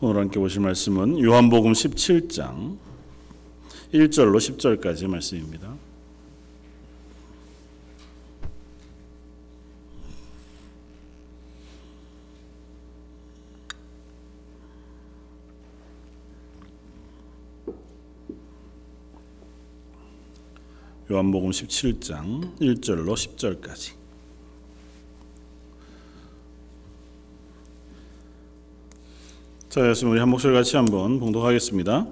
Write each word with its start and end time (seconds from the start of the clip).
오늘 0.00 0.20
함께 0.20 0.40
보실 0.40 0.60
말씀은 0.60 1.22
요한복음 1.22 1.72
17장 1.72 2.76
1절로 3.92 4.36
10절까지 4.36 5.06
말씀입니다. 5.06 5.72
요한복음 21.10 21.50
17장 21.50 22.58
1절로 22.58 23.14
10절까지 23.14 24.03
자, 29.74 29.90
예수 29.90 30.06
우리 30.06 30.20
한 30.20 30.28
목소리 30.28 30.54
같이 30.54 30.76
한번 30.76 31.18
봉독하겠습니다. 31.18 32.06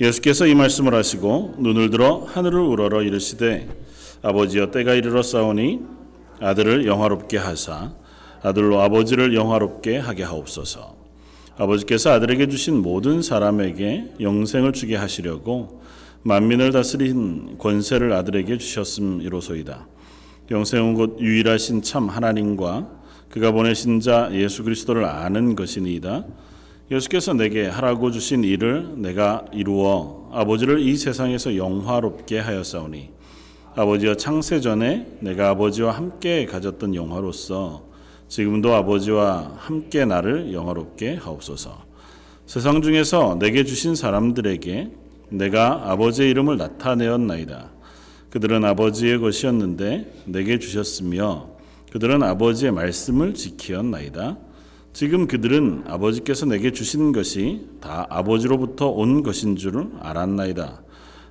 예수께서 0.00 0.48
이 0.48 0.54
말씀을 0.56 0.94
하시고 0.94 1.54
눈을 1.60 1.90
들어 1.90 2.24
하늘을 2.26 2.58
우러러 2.58 3.04
이르시되 3.04 3.68
아버지여 4.22 4.72
때가 4.72 4.94
이르러 4.94 5.22
싸우니 5.22 5.78
아들을 6.40 6.88
영화롭게 6.88 7.38
하사 7.38 7.92
아들로 8.42 8.80
아버지를 8.80 9.36
영화롭게 9.36 9.98
하게 9.98 10.24
하옵소서. 10.24 10.96
아버지께서 11.56 12.10
아들에게 12.10 12.48
주신 12.48 12.82
모든 12.82 13.22
사람에게 13.22 14.14
영생을 14.18 14.72
주게 14.72 14.96
하시려고 14.96 15.82
만민을 16.24 16.72
다스린 16.72 17.58
권세를 17.58 18.12
아들에게 18.12 18.58
주셨음이로소이다. 18.58 19.86
영생은 20.50 20.94
곧 20.94 21.18
유일하신 21.20 21.82
참 21.82 22.08
하나님과 22.08 22.90
그가 23.30 23.52
보내신 23.52 24.00
자 24.00 24.30
예수 24.32 24.64
그리스도를 24.64 25.04
아는 25.04 25.54
것이니이다. 25.54 26.24
예수께서 26.90 27.32
내게 27.32 27.66
하라고 27.66 28.12
주신 28.12 28.44
일을 28.44 28.94
내가 28.96 29.44
이루어 29.52 30.30
아버지를 30.32 30.78
이 30.78 30.96
세상에서 30.96 31.56
영화롭게 31.56 32.38
하였사오니 32.38 33.10
아버지와 33.74 34.14
창세 34.14 34.60
전에 34.60 35.18
내가 35.20 35.50
아버지와 35.50 35.90
함께 35.90 36.46
가졌던 36.46 36.94
영화로서 36.94 37.84
지금도 38.28 38.72
아버지와 38.72 39.54
함께 39.56 40.04
나를 40.04 40.52
영화롭게 40.52 41.16
하옵소서. 41.16 41.84
세상 42.46 42.80
중에서 42.80 43.36
내게 43.38 43.64
주신 43.64 43.94
사람들에게 43.94 44.90
내가 45.30 45.90
아버지의 45.90 46.30
이름을 46.30 46.56
나타내었나이다. 46.56 47.70
그들은 48.30 48.64
아버지의 48.64 49.18
것이었는데 49.18 50.22
내게 50.26 50.58
주셨으며 50.58 51.48
그들은 51.90 52.22
아버지의 52.22 52.72
말씀을 52.72 53.34
지키었나이다. 53.34 54.45
지금 54.96 55.26
그들은 55.26 55.82
아버지께서 55.86 56.46
내게 56.46 56.72
주신 56.72 57.12
것이 57.12 57.66
다 57.82 58.06
아버지로부터 58.08 58.88
온 58.88 59.22
것인 59.22 59.56
줄을 59.56 59.90
알았나이다. 60.00 60.80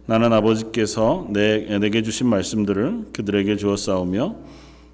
나는 0.05 0.33
아버지께서 0.33 1.25
내, 1.31 1.79
내게 1.79 2.03
주신 2.03 2.27
말씀들을 2.27 3.07
그들에게 3.11 3.55
주었사오며 3.55 4.35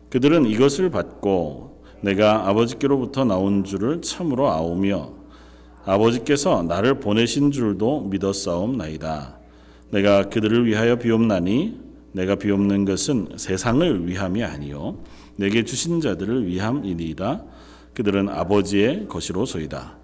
그들은 0.09 0.45
이것을 0.45 0.89
받고 0.89 1.83
내가 1.99 2.47
아버지께로부터 2.47 3.25
나온 3.25 3.65
줄을 3.65 4.01
참으로 4.01 4.47
아오며 4.47 5.11
아버지께서 5.83 6.63
나를 6.63 7.01
보내신 7.01 7.51
줄도 7.51 8.07
믿었사옵나이다. 8.09 9.37
내가 9.89 10.29
그들을 10.29 10.65
위하여 10.65 10.95
비옵나니 10.95 11.77
내가 12.13 12.35
비옵는 12.35 12.85
것은 12.85 13.33
세상을 13.35 14.07
위함이 14.07 14.45
아니요 14.45 14.97
내게 15.35 15.65
주신 15.65 15.99
자들을 15.99 16.47
위함이니이다. 16.47 17.50
그들은 17.93 18.29
아버지의 18.29 19.07
것이로소이다. 19.07 19.97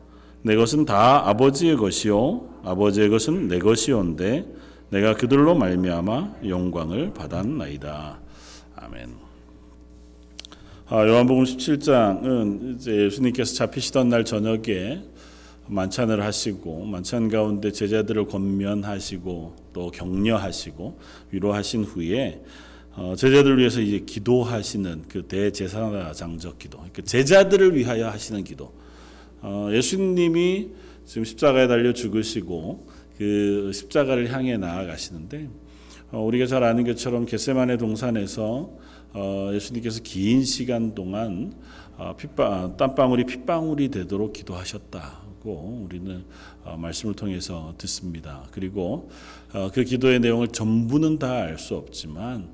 내 0.43 0.55
것은 0.55 0.85
다 0.85 1.27
아버지의 1.27 1.77
것이요 1.77 2.61
아버지의 2.63 3.09
것은 3.09 3.47
내 3.47 3.59
것이온데 3.59 4.45
내가 4.89 5.15
그들로 5.15 5.55
말미암아 5.55 6.35
영광을 6.47 7.13
받았나이다. 7.13 8.19
아멘. 8.75 9.15
아, 10.89 11.05
요한복음 11.05 11.43
17장은 11.43 12.75
이제 12.75 12.95
예수님께서 13.05 13.55
잡히시던 13.55 14.07
날 14.07 14.23
저녁에 14.23 15.03
만찬을 15.67 16.23
하시고 16.23 16.85
만찬 16.85 17.27
가운데 17.27 17.71
제자들을 17.73 18.27
권면하시고 18.27 19.55
또 19.73 19.91
격려하시고 19.91 20.97
위로하신 21.31 21.83
후에 21.83 22.41
어, 22.97 23.13
제자들을 23.15 23.59
위해서 23.59 23.79
이제 23.79 23.99
기도하시는 23.99 25.03
그 25.07 25.27
대제사장적 25.27 26.57
기도, 26.57 26.79
그 26.91 27.03
제자들을 27.03 27.75
위하여 27.75 28.09
하시는 28.09 28.43
기도. 28.43 28.73
어, 29.41 29.69
예수님이 29.71 30.69
지금 31.05 31.23
십자가에 31.23 31.67
달려 31.67 31.93
죽으시고 31.93 32.87
그 33.19 33.71
십자가를 33.71 34.33
향해 34.33 34.57
나아가시는데 34.57 35.47
어, 36.11 36.21
우리가 36.23 36.47
잘 36.47 36.63
아는 36.63 36.85
것처럼 36.85 37.27
겟세만의 37.27 37.77
동산에서 37.77 38.71
어, 39.13 39.51
예수님께서 39.53 40.01
긴 40.01 40.43
시간 40.43 40.95
동안 40.95 41.53
어, 41.97 42.15
핏방, 42.17 42.77
땀방울이 42.77 43.25
핏방울이 43.25 43.89
되도록 43.89 44.33
기도하셨다 44.33 45.26
고 45.41 45.83
우리는 45.85 46.23
어, 46.63 46.77
말씀을 46.77 47.15
통해서 47.15 47.73
듣습니다. 47.77 48.43
그리고 48.51 49.09
어, 49.53 49.69
그 49.73 49.83
기도의 49.83 50.19
내용을 50.19 50.49
전부는 50.49 51.19
다 51.19 51.27
알 51.33 51.57
수 51.57 51.75
없지만 51.75 52.49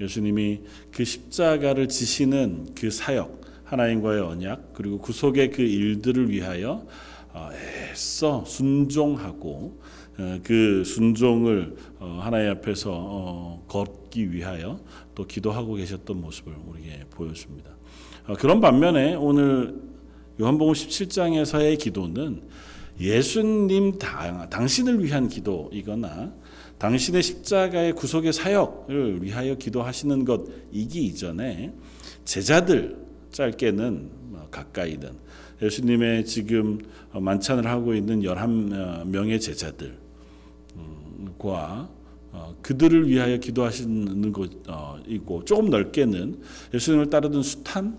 예수님이 0.00 0.60
그 0.92 1.04
십자가를 1.04 1.88
지시는 1.88 2.74
그 2.74 2.90
사역, 2.90 3.40
하나님과의 3.64 4.20
언약, 4.22 4.72
그리고 4.72 4.98
구속의 4.98 5.50
그 5.50 5.62
일들을 5.62 6.30
위하여 6.30 6.86
어, 7.32 7.50
애써 7.52 8.44
순종하고 8.44 9.80
어, 10.18 10.38
그 10.42 10.84
순종을 10.84 11.76
어, 12.00 12.20
하나님 12.22 12.50
앞에서 12.52 13.62
걷기 13.68 14.32
위하여 14.32 14.80
또 15.14 15.26
기도하고 15.26 15.74
계셨던 15.74 16.20
모습을 16.20 16.54
우리에게 16.66 17.04
보여줍니다. 17.10 17.70
그런 18.38 18.60
반면에 18.60 19.14
오늘 19.14 19.74
요한복음 20.40 20.72
17장에서의 20.72 21.78
기도는 21.78 22.42
예수님 23.00 23.98
당신을 23.98 25.04
위한 25.04 25.28
기도이거나 25.28 26.32
당신의 26.78 27.22
십자가의 27.22 27.92
구속의 27.94 28.32
사역을 28.32 29.22
위하여 29.22 29.54
기도하시는 29.56 30.24
것이기 30.24 31.06
이전에 31.06 31.72
제자들 32.24 32.96
짧게는 33.30 34.10
뭐 34.30 34.48
가까이든 34.50 35.10
예수님의 35.60 36.24
지금 36.24 36.78
만찬을 37.12 37.66
하고 37.66 37.94
있는 37.94 38.22
11명의 38.22 39.40
제자들과 39.40 39.98
어, 42.30 42.54
그들을 42.60 43.08
위하여 43.08 43.38
기도하시는 43.38 44.32
것이고 44.32 45.44
조금 45.44 45.70
넓게는 45.70 46.40
예수님을 46.74 47.10
따르던 47.10 47.42
숱한 47.42 47.86
어, 47.88 47.98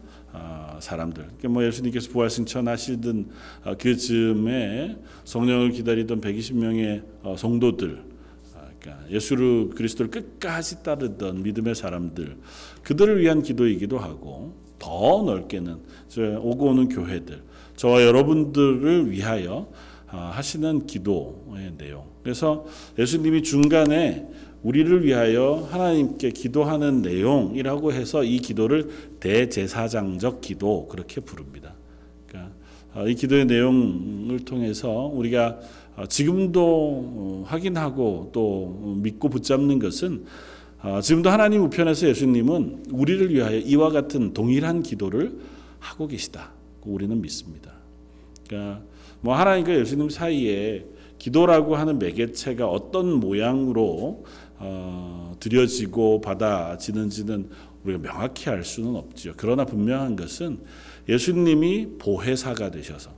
사람들. 0.79 1.23
그러니까 1.23 1.49
뭐 1.49 1.65
예수님께서 1.65 2.09
부활 2.11 2.29
승천하시던 2.29 3.29
어, 3.65 3.73
그 3.77 3.95
즈음에 3.95 4.97
성령을 5.25 5.71
기다리던 5.71 6.21
120명의 6.21 7.03
성도들 7.37 8.03
그러니까 8.79 9.11
예수 9.11 9.69
그리스도를 9.75 10.09
끝까지 10.09 10.83
따르던 10.83 11.43
믿음의 11.43 11.75
사람들 11.75 12.37
그들을 12.83 13.19
위한 13.19 13.41
기도이기도 13.41 13.97
하고 13.97 14.55
더 14.79 15.23
넓게는 15.23 15.77
오고 16.39 16.67
오는 16.67 16.87
교회들 16.87 17.43
저와 17.75 18.03
여러분들을 18.03 19.11
위하여 19.11 19.69
아, 20.11 20.31
하시는 20.33 20.87
기도의 20.87 21.73
내용. 21.77 22.03
그래서 22.23 22.65
예수님이 22.97 23.43
중간에 23.43 24.27
우리를 24.63 25.05
위하여 25.05 25.67
하나님께 25.71 26.31
기도하는 26.31 27.01
내용이라고 27.01 27.93
해서 27.93 28.23
이 28.23 28.39
기도를 28.39 28.89
대제사장적 29.19 30.41
기도 30.41 30.87
그렇게 30.87 31.21
부릅니다. 31.21 31.75
그러니까 32.27 32.53
아, 32.93 33.03
이 33.03 33.15
기도의 33.15 33.45
내용을 33.45 34.39
통해서 34.39 34.89
우리가 35.13 35.59
아, 35.95 36.05
지금도 36.07 36.61
어, 36.61 37.43
확인하고 37.47 38.29
또 38.33 38.97
믿고 39.01 39.29
붙잡는 39.29 39.79
것은 39.79 40.25
아, 40.81 41.01
지금도 41.01 41.29
하나님 41.29 41.63
우편에서 41.63 42.07
예수님은 42.07 42.85
우리를 42.91 43.33
위하여 43.33 43.57
이와 43.57 43.89
같은 43.89 44.33
동일한 44.33 44.83
기도를 44.83 45.39
하고 45.79 46.07
계시다. 46.07 46.51
우리는 46.85 47.21
믿습니다. 47.21 47.73
그러니까 48.47 48.81
뭐 49.21 49.35
하나님과 49.35 49.77
예수님 49.77 50.09
사이에 50.09 50.85
기도라고 51.19 51.75
하는 51.75 51.99
매개체가 51.99 52.67
어떤 52.67 53.11
모양으로 53.11 54.23
어, 54.59 55.35
드려지고 55.39 56.21
받아지는지는 56.21 57.49
우리가 57.83 58.01
명확히 58.01 58.49
알 58.49 58.63
수는 58.63 58.95
없죠. 58.95 59.33
그러나 59.37 59.65
분명한 59.65 60.15
것은 60.15 60.59
예수님이 61.07 61.97
보혜사가 61.97 62.69
되셔서 62.71 63.11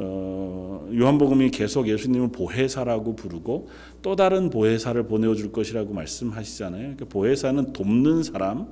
어, 0.00 0.88
요한복음이 0.94 1.50
계속 1.50 1.88
예수님을 1.88 2.28
보혜사라고 2.28 3.16
부르고 3.16 3.68
또 4.00 4.14
다른 4.14 4.48
보혜사를 4.48 5.02
보내줄 5.02 5.50
것이라고 5.50 5.92
말씀하시잖아요. 5.92 6.80
그러니까 6.80 7.04
보혜사는 7.06 7.72
돕는 7.72 8.22
사람 8.22 8.68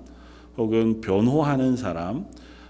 혹은 0.57 1.01
변호하는 1.01 1.77
사람, 1.77 2.27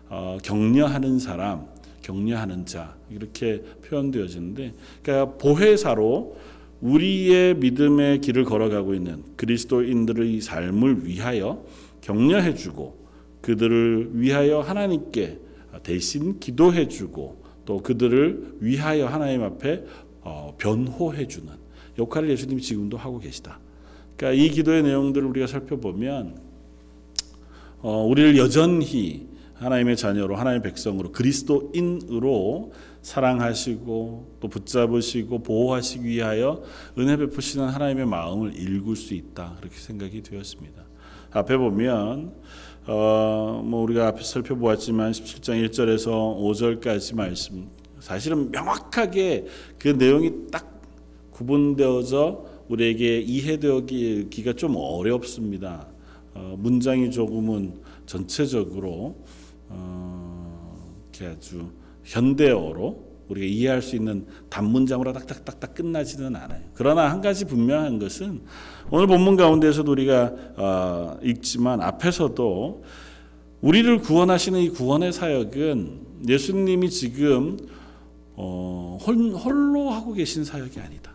어, 0.09 0.39
격려하는 0.43 1.19
사람, 1.19 1.67
격려하는 2.01 2.65
자 2.67 2.97
이렇게 3.11 3.63
표현되어지는데 3.85 4.75
그러니까 5.03 5.37
보혜사로 5.37 6.37
우리의 6.81 7.57
믿음의 7.57 8.21
길을 8.21 8.45
걸어가고 8.45 8.95
있는 8.95 9.23
그리스도인들의 9.37 10.41
삶을 10.41 11.07
위하여 11.07 11.65
격려해 12.01 12.55
주고 12.55 13.07
그들을 13.41 14.11
위하여 14.15 14.61
하나님께 14.61 15.39
대신 15.83 16.39
기도해 16.39 16.89
주고 16.89 17.43
또 17.65 17.83
그들을 17.83 18.57
위하여 18.61 19.07
하나님 19.07 19.43
앞에 19.43 19.85
어, 20.23 20.55
변호해 20.59 21.27
주는 21.27 21.53
역할을 21.99 22.31
예수님이 22.31 22.61
지금도 22.61 22.97
하고 22.97 23.19
계시다. 23.19 23.61
그러니까 24.17 24.43
이 24.43 24.49
기도의 24.51 24.83
내용들을 24.83 25.27
우리가 25.29 25.47
살펴보면 25.47 26.39
어, 27.81 28.05
우리를 28.05 28.37
여전히 28.37 29.29
하나님의 29.55 29.97
자녀로 29.97 30.37
하나님의 30.37 30.63
백성으로 30.63 31.13
그리스도인으로 31.13 32.73
사랑하시고 33.07 34.39
또 34.41 34.49
붙잡으시고 34.49 35.45
보호하시기 35.45 36.05
위하여 36.05 36.61
은혜 36.99 37.17
베푸시는 37.17 37.69
하나님의 37.69 38.05
마음을 38.05 38.59
읽을 38.59 38.97
수 38.97 39.15
있다 39.15 39.55
그렇게 39.61 39.77
생각이 39.77 40.23
되었습니다. 40.25 40.83
앞에 41.31 41.57
보면 41.57 42.35
어, 42.89 43.63
뭐 43.65 43.83
우리가 43.85 44.09
앞에 44.09 44.25
살펴보았지만 44.25 45.13
17장 45.13 45.69
1절에서 45.69 46.07
5절까지 46.11 47.15
말씀 47.15 47.69
사실은 48.01 48.51
명확하게 48.51 49.47
그 49.79 49.89
내용이 49.89 50.51
딱 50.51 50.81
구분되어져 51.31 52.45
우리에게 52.69 53.21
이해되기가 53.21 54.55
좀 54.55 54.75
어렵습니다. 54.75 55.87
어, 56.35 56.57
문장이 56.59 57.13
조금은 57.13 57.83
전체적으로 58.05 59.25
어, 59.69 60.77
이렇게 61.13 61.27
아주 61.27 61.71
현대어로 62.07 63.05
우리가 63.29 63.47
이해할 63.47 63.83
수 63.83 63.97
있는 63.97 64.27
단문장으로 64.49 65.13
딱딱딱딱 65.13 65.75
끝나지는 65.75 66.37
않아요. 66.37 66.63
그러나 66.75 67.11
한 67.11 67.21
가지 67.21 67.45
분명한 67.45 67.99
것은 67.99 68.43
오늘 68.91 69.07
본문 69.09 69.37
가운데서도 69.37 69.91
우리가 69.91 70.33
어, 70.57 71.19
읽지만 71.23 71.81
앞에서도 71.81 72.85
우리를 73.61 73.99
구원하시는 73.99 74.61
이 74.61 74.69
구원의 74.69 75.13
사역은 75.13 76.07
예수님이 76.29 76.89
지금 76.91 77.57
어, 78.37 78.99
홀로 79.03 79.91
하고 79.91 80.13
계신 80.13 80.45
사역이 80.45 80.79
아니다. 80.79 81.13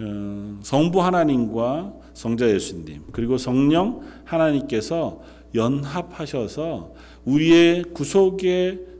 어, 0.00 0.58
성부 0.62 1.02
하나님과 1.02 1.92
성자 2.14 2.48
예수님 2.48 3.02
그리고 3.12 3.36
성령 3.36 4.00
하나님께서 4.24 5.20
연합하셔서 5.54 6.94
우리의 7.26 7.82
구속의 7.92 8.80
어, 8.80 8.97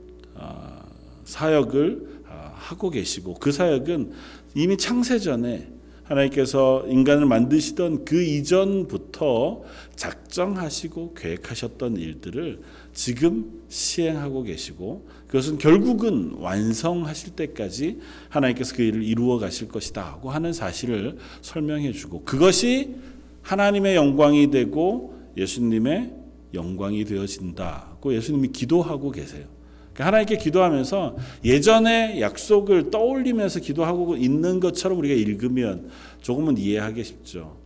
사역을 1.29 2.21
어, 2.27 2.51
하고 2.55 2.89
계시고 2.89 3.35
그 3.35 3.51
사역은 3.51 4.11
이미 4.55 4.77
창세전에 4.77 5.67
하나님께서 6.03 6.85
인간을 6.87 7.27
만드시던 7.27 8.03
그 8.03 8.23
이전부터 8.23 9.61
작정하시고 9.95 11.13
계획하셨던 11.13 11.97
일들을 11.97 12.61
지금 12.93 13.61
시행하고 13.69 14.41
계시고 14.41 15.07
그것은 15.27 15.59
결국은 15.59 16.31
완성하실 16.39 17.35
때까지 17.35 17.99
하나님께서 18.29 18.75
그 18.75 18.81
일을 18.81 19.03
이루어 19.03 19.37
가실 19.37 19.67
것이다 19.67 20.03
하고 20.03 20.31
하는 20.31 20.51
사실을 20.51 21.17
설명해 21.43 21.91
주고 21.91 22.23
그것이 22.23 22.95
하나님의 23.43 23.95
영광이 23.95 24.49
되고 24.49 25.15
예수님의 25.37 26.11
영광이 26.55 27.05
되어진다고 27.05 28.15
예수님이 28.15 28.47
기도하고 28.47 29.11
계세요. 29.11 29.58
그러니까 29.99 30.05
하나님께 30.05 30.37
기도하면서 30.37 31.17
예전의 31.43 32.21
약속을 32.21 32.89
떠올리면서 32.89 33.59
기도하고 33.59 34.15
있는 34.15 34.61
것처럼 34.61 34.97
우리가 34.97 35.13
읽으면 35.13 35.89
조금은 36.21 36.57
이해하기 36.57 37.03
쉽죠. 37.03 37.57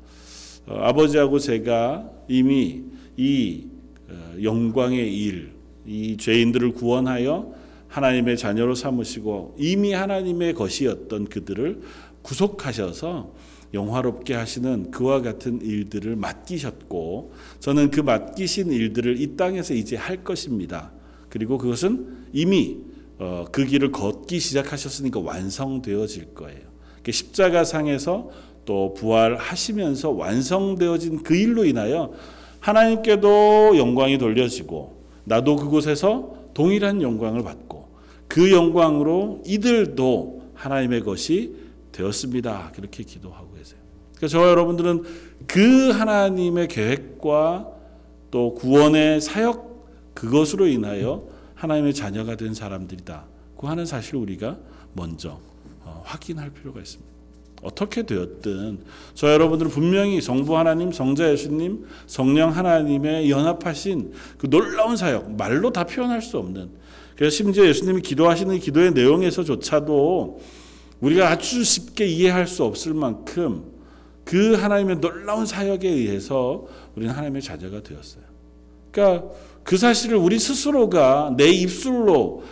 어, 0.65 0.79
아버지하고 0.81 1.37
제가 1.37 2.09
이미 2.27 2.81
이 3.17 3.65
어, 4.09 4.33
영광의 4.41 5.15
일, 5.15 5.51
이 5.85 6.17
죄인들을 6.17 6.73
구원하여 6.73 7.53
하나님의 7.87 8.37
자녀로 8.37 8.73
삼으시고 8.73 9.57
이미 9.59 9.93
하나님의 9.93 10.55
것이었던 10.55 11.25
그들을 11.25 11.81
구속하셔서 12.23 13.31
영화롭게 13.75 14.33
하시는 14.33 14.89
그와 14.89 15.21
같은 15.21 15.61
일들을 15.61 16.15
맡기셨고 16.15 17.33
저는 17.59 17.91
그 17.91 17.99
맡기신 17.99 18.71
일들을 18.71 19.21
이 19.21 19.35
땅에서 19.35 19.75
이제 19.75 19.95
할 19.95 20.23
것입니다. 20.23 20.91
그리고 21.33 21.57
그것은 21.57 22.27
이미 22.31 22.77
어, 23.17 23.45
그 23.51 23.65
길을 23.65 23.91
걷기 23.91 24.39
시작하셨으니까 24.39 25.19
완성되어질 25.19 26.35
거예요. 26.35 26.61
십자가 27.09 27.63
상에서 27.63 28.29
또 28.65 28.93
부활하시면서 28.93 30.11
완성되어진 30.11 31.23
그 31.23 31.35
일로 31.35 31.65
인하여 31.65 32.13
하나님께도 32.59 33.79
영광이 33.79 34.19
돌려지고 34.19 34.95
나도 35.23 35.55
그곳에서 35.55 36.35
동일한 36.53 37.01
영광을 37.01 37.43
받고 37.43 37.87
그 38.27 38.51
영광으로 38.51 39.41
이들도 39.43 40.51
하나님의 40.53 41.01
것이 41.01 41.55
되었습니다. 41.93 42.73
그렇게 42.75 43.03
기도하고 43.03 43.55
계세요. 43.55 43.79
그러니까 44.17 44.27
저와 44.27 44.49
여러분들은 44.49 45.03
그 45.47 45.89
하나님의 45.89 46.67
계획과 46.67 47.69
또 48.29 48.53
구원의 48.53 49.19
사역 49.19 49.72
그것으로 50.13 50.67
인하여 50.67 51.27
하나님의 51.55 51.93
자녀가 51.93 52.35
된 52.35 52.53
사람들이다. 52.53 53.25
그 53.57 53.67
하는 53.67 53.85
사실을 53.85 54.19
우리가 54.19 54.57
먼저 54.93 55.39
어, 55.83 56.01
확인할 56.05 56.51
필요가 56.51 56.79
있습니다. 56.79 57.13
어떻게 57.63 58.03
되었든 58.03 58.79
저 59.13 59.31
여러분들은 59.31 59.71
분명히 59.71 60.19
성부 60.19 60.57
하나님, 60.57 60.91
성자 60.91 61.31
예수님, 61.31 61.85
성령 62.07 62.49
하나님의 62.49 63.29
연합하신 63.29 64.11
그 64.37 64.49
놀라운 64.49 64.97
사역 64.97 65.35
말로 65.35 65.71
다 65.71 65.85
표현할 65.85 66.21
수 66.21 66.37
없는 66.37 66.69
그래서 67.15 67.35
심지어 67.35 67.65
예수님이 67.65 68.01
기도하시는 68.01 68.59
기도의 68.59 68.91
내용에서조차도 68.91 70.41
우리가 70.99 71.29
아주 71.29 71.63
쉽게 71.63 72.05
이해할 72.05 72.47
수 72.47 72.63
없을 72.63 72.93
만큼 72.93 73.71
그 74.25 74.55
하나님의 74.55 74.99
놀라운 74.99 75.45
사역에 75.45 75.87
의해서 75.87 76.65
우리는 76.95 77.13
하나님의 77.13 77.41
자녀가 77.41 77.81
되었어요. 77.81 78.23
그러니까 78.91 79.29
그 79.63 79.77
사실을 79.77 80.17
우리 80.17 80.39
스스로가 80.39 81.33
내 81.37 81.49
입술로 81.49 82.43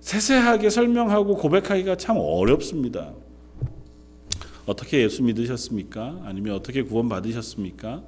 세세하게 0.00 0.70
설명하고 0.70 1.36
고백하기가 1.36 1.96
참 1.96 2.16
어렵습니다. 2.18 3.12
어떻게 4.66 5.02
예수 5.02 5.22
믿으셨습니까? 5.22 6.20
아니면 6.24 6.54
어떻게 6.54 6.82
구원 6.82 7.08
받으셨습니까? 7.08 8.02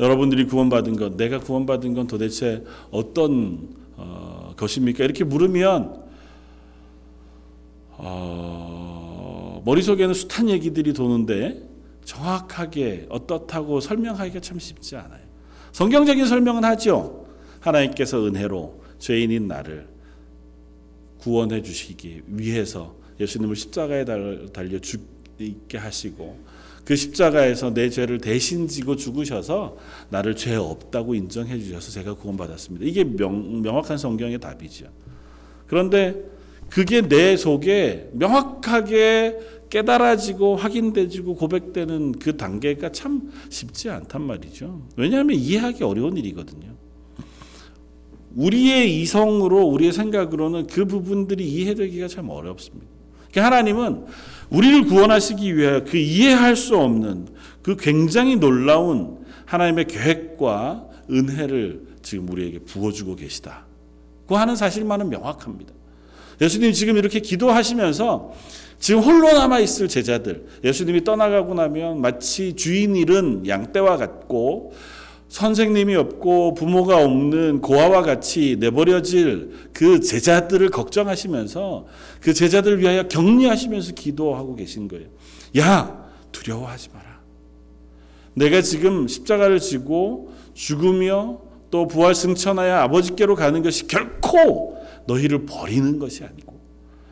여러분들이 0.00 0.46
구원받은 0.46 0.96
것, 0.96 1.16
내가 1.16 1.40
구원받은 1.40 1.94
건 1.94 2.06
도대체 2.06 2.64
어떤 2.90 3.68
어, 3.96 4.52
것입니까? 4.56 5.04
이렇게 5.04 5.24
물으면 5.24 6.04
어, 7.96 9.60
머릿속에는 9.64 10.14
숱한 10.14 10.50
얘기들이 10.50 10.92
도는데 10.92 11.68
정확하게 12.04 13.06
어떻다고 13.10 13.80
설명하기가 13.80 14.40
참 14.40 14.58
쉽지 14.58 14.96
않아요. 14.96 15.20
성경적인 15.72 16.26
설명은 16.26 16.64
하죠. 16.64 17.17
하나님께서 17.60 18.26
은혜로 18.26 18.82
죄인인 18.98 19.48
나를 19.48 19.86
구원해 21.18 21.62
주시기 21.62 22.22
위해서 22.26 22.94
예수님을 23.20 23.56
십자가에 23.56 24.04
달려 24.04 24.78
죽게 24.78 25.78
하시고 25.78 26.38
그 26.84 26.96
십자가에서 26.96 27.74
내 27.74 27.90
죄를 27.90 28.18
대신 28.18 28.66
지고 28.66 28.96
죽으셔서 28.96 29.76
나를 30.08 30.36
죄 30.36 30.54
없다고 30.54 31.14
인정해 31.14 31.58
주셔서 31.58 31.90
제가 31.90 32.14
구원받았습니다. 32.14 32.86
이게 32.86 33.04
명, 33.04 33.60
명확한 33.60 33.98
성경의 33.98 34.38
답이죠. 34.38 34.86
그런데 35.66 36.16
그게 36.70 37.02
내 37.02 37.36
속에 37.36 38.08
명확하게 38.12 39.38
깨달아지고 39.68 40.56
확인되지고 40.56 41.34
고백되는 41.34 42.12
그 42.12 42.36
단계가 42.38 42.90
참 42.90 43.30
쉽지 43.50 43.90
않단 43.90 44.22
말이죠. 44.22 44.86
왜냐하면 44.96 45.36
이해하기 45.36 45.84
어려운 45.84 46.16
일이거든요. 46.16 46.74
우리의 48.38 49.00
이성으로 49.00 49.66
우리의 49.66 49.92
생각으로는 49.92 50.68
그 50.68 50.84
부분들이 50.84 51.44
이해되기가 51.44 52.06
참 52.06 52.30
어렵습니다. 52.30 52.86
그러니까 53.30 53.46
하나님은 53.46 54.04
우리를 54.50 54.86
구원하시기 54.86 55.56
위하여 55.56 55.84
그 55.84 55.96
이해할 55.96 56.54
수 56.54 56.76
없는 56.76 57.26
그 57.62 57.76
굉장히 57.76 58.36
놀라운 58.36 59.18
하나님의 59.44 59.86
계획과 59.86 60.86
은혜를 61.10 61.82
지금 62.02 62.28
우리에게 62.30 62.60
부어주고 62.60 63.16
계시다. 63.16 63.66
그 64.28 64.34
하는 64.34 64.54
사실만은 64.54 65.08
명확합니다. 65.08 65.72
예수님 66.40 66.72
지금 66.72 66.96
이렇게 66.96 67.18
기도하시면서 67.18 68.32
지금 68.78 69.00
홀로 69.00 69.32
남아 69.32 69.58
있을 69.58 69.88
제자들, 69.88 70.46
예수님이 70.62 71.02
떠나가고 71.02 71.54
나면 71.54 72.00
마치 72.00 72.54
주인 72.54 72.94
잃은 72.94 73.48
양떼와 73.48 73.96
같고 73.96 74.72
선생님이 75.28 75.94
없고 75.94 76.54
부모가 76.54 77.04
없는 77.04 77.60
고아와 77.60 78.02
같이 78.02 78.56
내버려질 78.58 79.70
그 79.72 80.00
제자들을 80.00 80.70
걱정하시면서 80.70 81.86
그 82.20 82.32
제자들을 82.32 82.80
위하여 82.80 83.08
격려하시면서 83.08 83.92
기도하고 83.92 84.56
계신 84.56 84.88
거예요. 84.88 85.08
야, 85.58 86.08
두려워하지 86.32 86.88
마라. 86.94 87.20
내가 88.34 88.62
지금 88.62 89.06
십자가를 89.06 89.60
지고 89.60 90.32
죽으며 90.54 91.40
또 91.70 91.86
부활 91.86 92.14
승천하여 92.14 92.76
아버지께로 92.76 93.34
가는 93.34 93.62
것이 93.62 93.86
결코 93.86 94.78
너희를 95.06 95.44
버리는 95.44 95.98
것이 95.98 96.24
아니고 96.24 96.58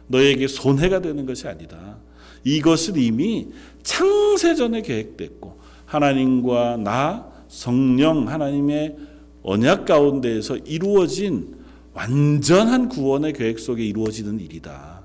너에게 0.06 0.46
손해가 0.48 1.00
되는 1.00 1.26
것이 1.26 1.46
아니다. 1.46 1.98
이것은 2.44 2.96
이미 2.96 3.48
창세전에 3.82 4.82
계획됐고 4.82 5.58
하나님과 5.84 6.78
나 6.78 7.35
성령 7.48 8.28
하나님의 8.28 8.96
언약 9.42 9.84
가운데에서 9.84 10.56
이루어진 10.58 11.56
완전한 11.92 12.88
구원의 12.88 13.32
계획 13.32 13.58
속에 13.58 13.84
이루어지는 13.84 14.40
일이다. 14.40 15.04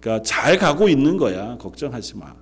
그러니까 0.00 0.22
잘 0.24 0.58
가고 0.58 0.88
있는 0.88 1.16
거야. 1.16 1.56
걱정하지 1.58 2.16
마. 2.16 2.34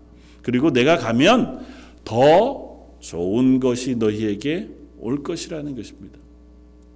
그리고 0.43 0.71
내가 0.71 0.97
가면 0.97 1.65
더 2.05 2.89
좋은 3.01 3.61
것이 3.61 3.97
너희에게 3.97 4.71
올 4.99 5.23
것이라는 5.23 5.75
것입니다. 5.75 6.19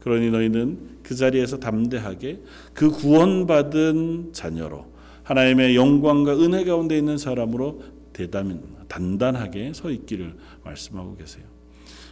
그러니 0.01 0.31
너희는 0.31 0.79
그 1.03 1.15
자리에서 1.15 1.59
담대하게 1.59 2.41
그 2.73 2.91
구원받은 2.91 4.31
자녀로 4.33 4.87
하나님의 5.25 5.75
영광과 5.75 6.39
은혜 6.39 6.65
가운데 6.65 6.97
있는 6.97 7.19
사람으로 7.19 7.83
대담 8.13 8.61
단단하게 8.87 9.73
서 9.75 9.91
있기를 9.91 10.35
말씀하고 10.65 11.17
계세요. 11.17 11.45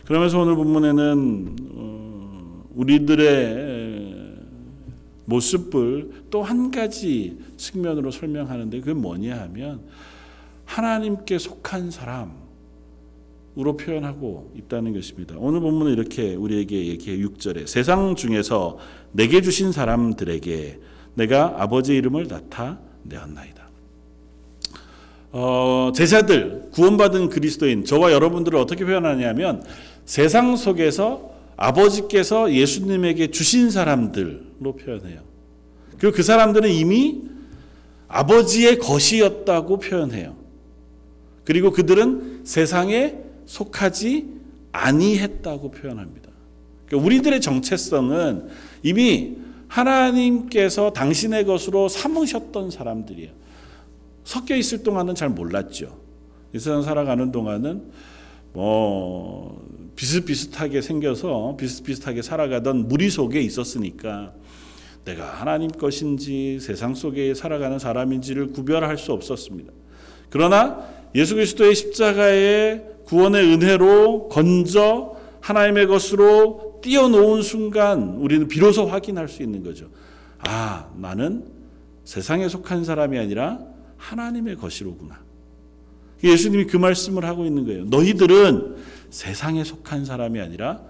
그러면서 0.04 0.38
오늘 0.40 0.54
본문에는 0.56 1.56
어, 1.76 2.64
우리들의 2.74 4.34
모습을 5.26 6.24
또 6.30 6.42
한 6.42 6.70
가지 6.70 7.38
측면으로 7.56 8.10
설명하는데 8.10 8.80
그게 8.80 8.92
뭐냐 8.92 9.40
하면 9.42 9.80
하나님께 10.66 11.38
속한 11.38 11.90
사람으로 11.90 13.76
표현하고 13.78 14.52
있다는 14.56 14.92
것입니다. 14.92 15.36
오늘 15.38 15.60
본문은 15.60 15.92
이렇게 15.92 16.34
우리에게 16.34 16.86
얘기해 16.88 17.18
6절에 17.18 17.66
세상 17.66 18.14
중에서 18.14 18.78
내게 19.12 19.40
주신 19.40 19.72
사람들에게 19.72 20.80
내가 21.14 21.62
아버지의 21.62 21.98
이름을 21.98 22.26
나타내었나이다. 22.28 23.64
어, 25.36 25.90
제자들, 25.94 26.68
구원받은 26.72 27.28
그리스도인, 27.28 27.84
저와 27.84 28.12
여러분들을 28.12 28.56
어떻게 28.58 28.84
표현하냐면 28.84 29.64
세상 30.04 30.56
속에서 30.56 31.32
아버지께서 31.56 32.52
예수님에게 32.52 33.30
주신 33.30 33.70
사람들로 33.70 34.76
표현해요. 34.76 35.20
그리고 35.98 36.16
그 36.16 36.22
사람들은 36.22 36.70
이미 36.70 37.22
아버지의 38.08 38.78
것이었다고 38.78 39.78
표현해요. 39.78 40.36
그리고 41.44 41.70
그들은 41.70 42.42
세상에 42.44 43.16
속하지 43.46 44.26
아니했다고 44.72 45.70
표현합니다. 45.70 46.30
그러니까 46.86 47.06
우리들의 47.06 47.40
정체성은 47.40 48.48
이미 48.82 49.36
하나님께서 49.68 50.92
당신의 50.92 51.44
것으로 51.44 51.88
삼으셨던 51.88 52.70
사람들이에요. 52.70 53.30
섞여 54.24 54.56
있을 54.56 54.82
동안은 54.82 55.14
잘 55.14 55.28
몰랐죠. 55.28 55.98
이 56.52 56.58
세상 56.58 56.82
살아가는 56.82 57.30
동안은 57.32 57.82
뭐 58.52 59.60
비슷비슷하게 59.96 60.80
생겨서 60.80 61.56
비슷비슷하게 61.58 62.22
살아가던 62.22 62.88
무리 62.88 63.10
속에 63.10 63.40
있었으니까 63.40 64.32
내가 65.04 65.24
하나님 65.26 65.70
것인지 65.70 66.58
세상 66.60 66.94
속에 66.94 67.34
살아가는 67.34 67.78
사람인지를 67.78 68.52
구별할 68.52 68.98
수 68.98 69.12
없었습니다. 69.12 69.72
그러나 70.30 70.88
예수 71.14 71.34
그리스도의 71.34 71.74
십자가의 71.74 72.84
구원의 73.04 73.44
은혜로 73.52 74.28
건져 74.28 75.16
하나님의 75.40 75.86
것으로 75.86 76.80
띄어놓은 76.82 77.42
순간 77.42 78.16
우리는 78.16 78.48
비로소 78.48 78.86
확인할 78.86 79.28
수 79.28 79.42
있는 79.42 79.62
거죠. 79.62 79.88
아, 80.38 80.90
나는 80.96 81.44
세상에 82.04 82.48
속한 82.48 82.84
사람이 82.84 83.18
아니라 83.18 83.60
하나님의 83.96 84.56
것이로구나. 84.56 85.22
예수님이 86.22 86.66
그 86.66 86.76
말씀을 86.76 87.24
하고 87.24 87.44
있는 87.44 87.64
거예요. 87.66 87.84
너희들은 87.84 88.76
세상에 89.14 89.62
속한 89.62 90.04
사람이 90.04 90.40
아니라 90.40 90.80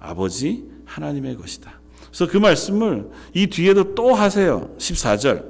아버지 0.00 0.64
하나님의 0.84 1.36
것이다. 1.36 1.80
그래서 2.08 2.26
그 2.26 2.36
말씀을 2.36 3.08
이 3.34 3.46
뒤에도 3.46 3.94
또 3.94 4.16
하세요. 4.16 4.68
14절. 4.78 5.44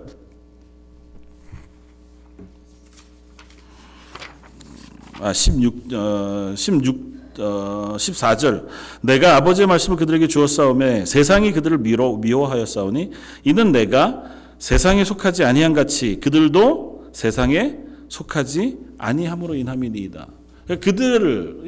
아, 5.21 5.33
16, 5.33 5.95
어, 5.95 6.55
16, 6.55 7.15
어, 7.39 7.95
14절. 7.97 8.67
내가 9.01 9.37
아버지의 9.37 9.67
말씀을 9.67 9.97
그들에게 9.97 10.29
주었사오매 10.29 11.07
세상이 11.07 11.53
그들을 11.53 11.79
미워, 11.79 12.19
미워하였사오니 12.19 13.11
이는 13.45 13.73
내가 13.73 14.25
세상에 14.59 15.03
속하지 15.03 15.45
아니한 15.45 15.73
같이 15.73 16.21
그들도 16.21 17.09
세상에 17.15 17.79
속하지 18.11 18.77
아니함으로 18.99 19.55
인함이니이다. 19.55 20.38
그들을 20.69 21.65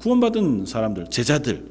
구원받은 0.00 0.66
사람들, 0.66 1.06
제자들, 1.10 1.66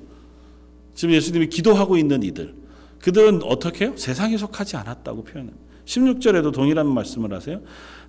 지금 0.96 1.14
예수님이 1.14 1.48
기도하고 1.48 1.98
있는 1.98 2.24
이들, 2.24 2.54
그들은 3.02 3.44
어떻게 3.44 3.86
해요? 3.86 3.94
세상에 3.98 4.38
속하지 4.38 4.78
않았다고 4.78 5.24
표현합니다. 5.24 5.58
16절에도 5.86 6.54
동일한 6.54 6.88
말씀을 6.88 7.34
하세요. 7.34 7.62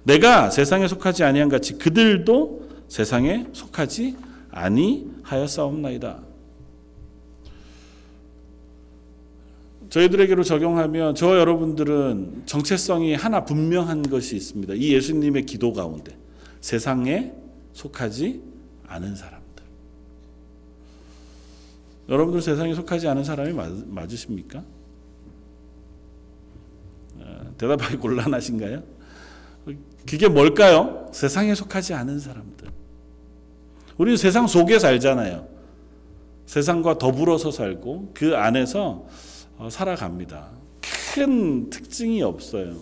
내가 0.04 0.50
세상에 0.50 0.86
속하지 0.86 1.24
아니한 1.24 1.48
같이 1.48 1.78
그들도 1.78 2.68
세상에 2.88 3.46
속하지 3.52 4.16
아니하였사옵나이다. 4.52 6.22
저희들에게로 9.88 10.42
적용하면 10.42 11.14
저 11.14 11.38
여러분들은 11.38 12.42
정체성이 12.46 13.14
하나 13.14 13.44
분명한 13.44 14.02
것이 14.10 14.36
있습니다. 14.36 14.74
이 14.74 14.92
예수님의 14.92 15.46
기도 15.46 15.72
가운데 15.72 16.16
세상에 16.60 17.32
속하지 17.74 18.42
않은 18.86 19.14
사람들. 19.14 19.44
여러분들 22.08 22.40
세상에 22.40 22.74
속하지 22.74 23.08
않은 23.08 23.24
사람이 23.24 23.52
맞, 23.52 24.12
으십니까 24.12 24.62
어, 27.18 27.54
대답하기 27.58 27.96
곤란하신가요? 27.98 28.82
그게 30.08 30.28
뭘까요? 30.28 31.08
세상에 31.12 31.54
속하지 31.54 31.94
않은 31.94 32.20
사람들. 32.20 32.68
우리는 33.96 34.16
세상 34.16 34.46
속에 34.46 34.78
살잖아요. 34.78 35.48
세상과 36.46 36.98
더불어서 36.98 37.50
살고 37.50 38.12
그 38.14 38.36
안에서 38.36 39.06
어, 39.56 39.68
살아갑니다. 39.70 40.50
큰 41.14 41.70
특징이 41.70 42.22
없어요. 42.22 42.76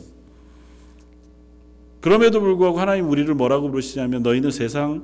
그럼에도 2.03 2.41
불구하고 2.41 2.81
하나님 2.81 3.09
우리를 3.09 3.33
뭐라고 3.33 3.71
부르시냐면 3.71 4.23
너희는 4.25 4.51
세상에 4.51 5.01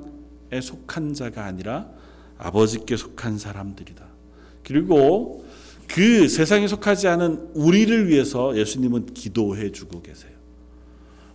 속한 0.61 1.13
자가 1.13 1.45
아니라 1.45 1.89
아버지께 2.37 2.97
속한 2.97 3.39
사람들이다. 3.39 4.05
그리고 4.63 5.45
그 5.87 6.27
세상에 6.27 6.67
속하지 6.67 7.07
않은 7.07 7.51
우리를 7.53 8.09
위해서 8.09 8.55
예수님은 8.55 9.13
기도해 9.13 9.71
주고 9.71 10.01
계세요. 10.01 10.31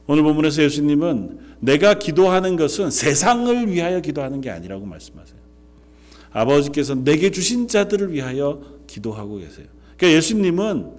오늘 0.06 0.23
본문에서 0.23 0.62
예수님은 0.62 1.38
내가 1.61 1.94
기도하는 1.94 2.56
것은 2.56 2.90
세상을 2.90 3.73
위하여 3.73 4.00
기도하는 4.00 4.42
게 4.42 4.50
아니라고 4.50 4.85
말씀하세요. 4.85 5.38
아버지께서 6.30 6.94
내게 6.94 7.30
주신 7.30 7.68
자들을 7.68 8.12
위하여 8.12 8.61
기도하고 8.87 9.38
계세요. 9.38 9.66
그러니까 9.97 10.18
예수님은 10.18 10.90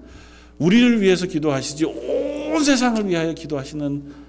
우리를 0.58 1.00
위해서 1.02 1.26
기도하시지 1.26 1.84
온 1.84 2.64
세상을 2.64 3.08
위하여 3.08 3.32
기도하시는 3.32 4.02
어, 4.02 4.25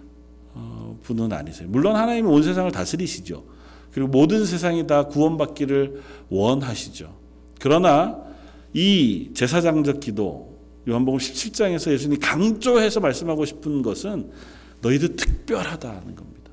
분은 1.07 1.31
아니세요. 1.31 1.69
물론 1.69 1.95
하나님은 1.95 2.29
온 2.29 2.43
세상을 2.43 2.69
다스리시죠. 2.71 3.45
그리고 3.91 4.09
모든 4.09 4.45
세상이 4.45 4.85
다 4.85 5.07
구원받기를 5.07 6.01
원하시죠. 6.29 7.15
그러나 7.59 8.21
이 8.73 9.31
제사장적 9.33 10.01
기도 10.01 10.57
요한복음 10.87 11.19
17장에서 11.19 11.91
예수님이 11.91 12.19
강조해서 12.19 12.99
말씀하고 12.99 13.45
싶은 13.45 13.81
것은 13.81 14.29
너희들 14.81 15.15
특별하다는 15.15 16.15
겁니다. 16.15 16.51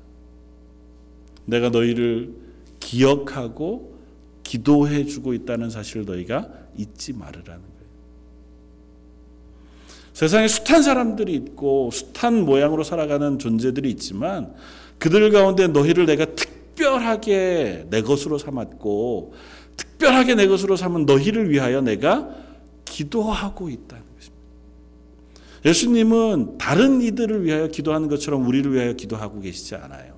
내가 1.45 1.69
너희를 1.69 2.33
기억하고 2.79 3.95
기도해 4.43 5.05
주고 5.05 5.33
있다는 5.33 5.69
사실을 5.69 6.05
너희가 6.05 6.49
잊지 6.77 7.13
말으라는. 7.13 7.74
세상에 10.15 10.47
숱한 10.47 10.81
사람들이 10.81 11.33
있고 11.33 11.89
숱한 11.91 12.45
모양으로 12.45 12.85
살아가는 12.85 13.37
존재들이 13.37 13.89
있지만 13.91 14.53
그들 14.97 15.29
가운데 15.29 15.67
너희를 15.67 16.05
내가 16.05 16.23
특별하게 16.23 17.87
내 17.89 18.01
것으로 18.01 18.37
삼았고 18.37 19.33
특별하게 19.75 20.35
내 20.35 20.47
것으로 20.47 20.77
삼은 20.77 21.05
너희를 21.05 21.51
위하여 21.51 21.81
내가 21.81 22.29
기도하고 22.85 23.67
있다는 23.67 24.03
것입니다. 24.15 24.41
예수님은 25.65 26.59
다른 26.59 27.01
이들을 27.01 27.43
위하여 27.43 27.67
기도하는 27.67 28.07
것처럼 28.07 28.47
우리를 28.47 28.73
위하여 28.73 28.93
기도하고 28.93 29.41
계시지 29.41 29.75
않아요. 29.75 30.13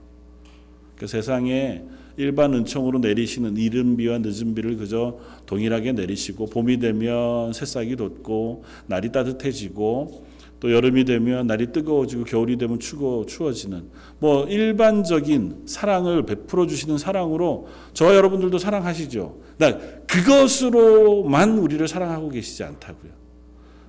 그 0.95 1.07
세상에 1.07 1.83
일반 2.17 2.53
은총으로 2.53 2.99
내리시는 2.99 3.57
이른 3.57 3.95
비와 3.95 4.17
늦은 4.17 4.55
비를 4.55 4.75
그저 4.75 5.19
동일하게 5.45 5.93
내리시고 5.93 6.47
봄이 6.47 6.79
되면 6.79 7.53
새싹이 7.53 7.95
돋고 7.95 8.63
날이 8.87 9.11
따뜻해지고 9.11 10.25
또 10.59 10.71
여름이 10.71 11.05
되면 11.05 11.45
날이 11.45 11.71
뜨거워지고 11.71 12.23
겨울이 12.23 12.57
되면 12.57 12.79
추워 12.79 13.27
추워지는 13.27 13.89
뭐 14.17 14.47
일반적인 14.47 15.67
사랑을 15.67 16.25
베풀어 16.25 16.65
주시는 16.65 16.97
사랑으로 16.97 17.67
저와 17.93 18.15
여러분들도 18.15 18.57
사랑하시죠. 18.57 19.37
나 19.59 19.77
그것으로만 20.07 21.59
우리를 21.59 21.87
사랑하고 21.87 22.29
계시지 22.29 22.63
않다고요. 22.63 23.11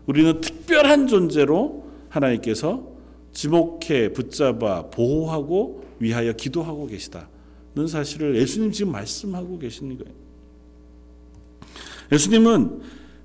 우리는 0.05 0.41
특별한 0.43 1.07
존재로 1.07 1.87
하나님께서 2.11 2.87
지목해 3.33 4.13
붙잡아 4.13 4.91
보호하고 4.91 5.85
위하여 5.99 6.33
기도하고 6.35 6.87
계시다는 6.87 7.38
사실을 7.87 8.37
예수님 8.37 8.73
지금 8.73 8.93
말씀하고 8.93 9.59
계시는 9.59 9.99
거예요. 9.99 10.15
예수님은 12.11 12.81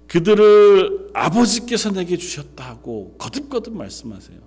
그들을 0.07 1.09
아버지께서 1.13 1.91
내게 1.91 2.17
주셨다고 2.17 3.15
거듭거듭 3.17 3.75
말씀하세요. 3.75 4.37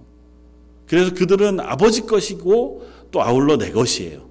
그래서 0.87 1.15
그들은 1.15 1.59
아버지 1.61 2.03
것이고 2.03 2.87
또 3.11 3.23
아울러 3.23 3.57
내 3.57 3.71
것이에요. 3.73 4.29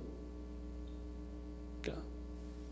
그러니까 1.82 2.04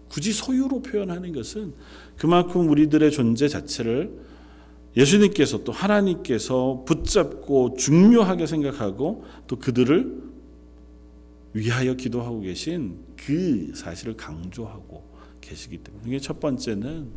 굳이 0.07 0.31
소유로 0.31 0.81
표현하는 0.81 1.33
것은 1.33 1.73
그만큼 2.17 2.69
우리들의 2.69 3.11
존재 3.11 3.47
자체를 3.47 4.11
예수님께서 4.95 5.63
또 5.63 5.71
하나님께서 5.71 6.83
붙잡고 6.85 7.75
중요하게 7.77 8.45
생각하고 8.45 9.25
또 9.47 9.57
그들을 9.57 10.32
위하여 11.53 11.93
기도하고 11.93 12.41
계신 12.41 12.99
그 13.15 13.71
사실을 13.75 14.17
강조하고 14.17 15.03
계시기 15.39 15.77
때문에 15.77 16.03
이게 16.07 16.19
첫 16.19 16.39
번째는 16.39 17.11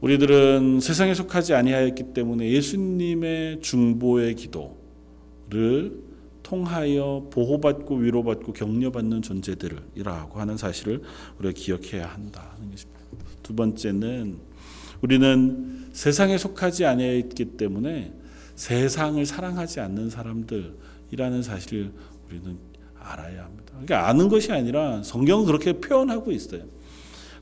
우리들은 0.00 0.80
세상에 0.80 1.14
속하지 1.14 1.54
아니하였기 1.54 2.12
때문에 2.12 2.50
예수님의 2.50 3.60
중보의 3.62 4.34
기도를 4.34 6.06
통하여 6.42 7.28
보호받고 7.32 7.96
위로받고 7.96 8.52
격려받는 8.52 9.22
존재들이라고 9.22 10.38
하는 10.38 10.56
사실을 10.56 11.02
우리가 11.38 11.52
기억해야 11.56 12.06
한다는 12.06 12.70
것입니다. 12.70 13.00
두 13.42 13.54
번째는 13.54 14.38
우리는 15.00 15.88
세상에 15.92 16.38
속하지 16.38 16.84
아니하였기 16.84 17.56
때문에 17.56 18.12
세상을 18.54 19.24
사랑하지 19.24 19.80
않는 19.80 20.10
사람들이라는 20.10 21.42
사실을 21.42 21.92
우리는 22.28 22.58
알아야 23.06 23.44
합니다. 23.44 23.72
그러니까 23.72 24.08
아는 24.08 24.28
것이 24.28 24.52
아니라 24.52 25.02
성경은 25.02 25.46
그렇게 25.46 25.74
표현하고 25.74 26.32
있어요. 26.32 26.62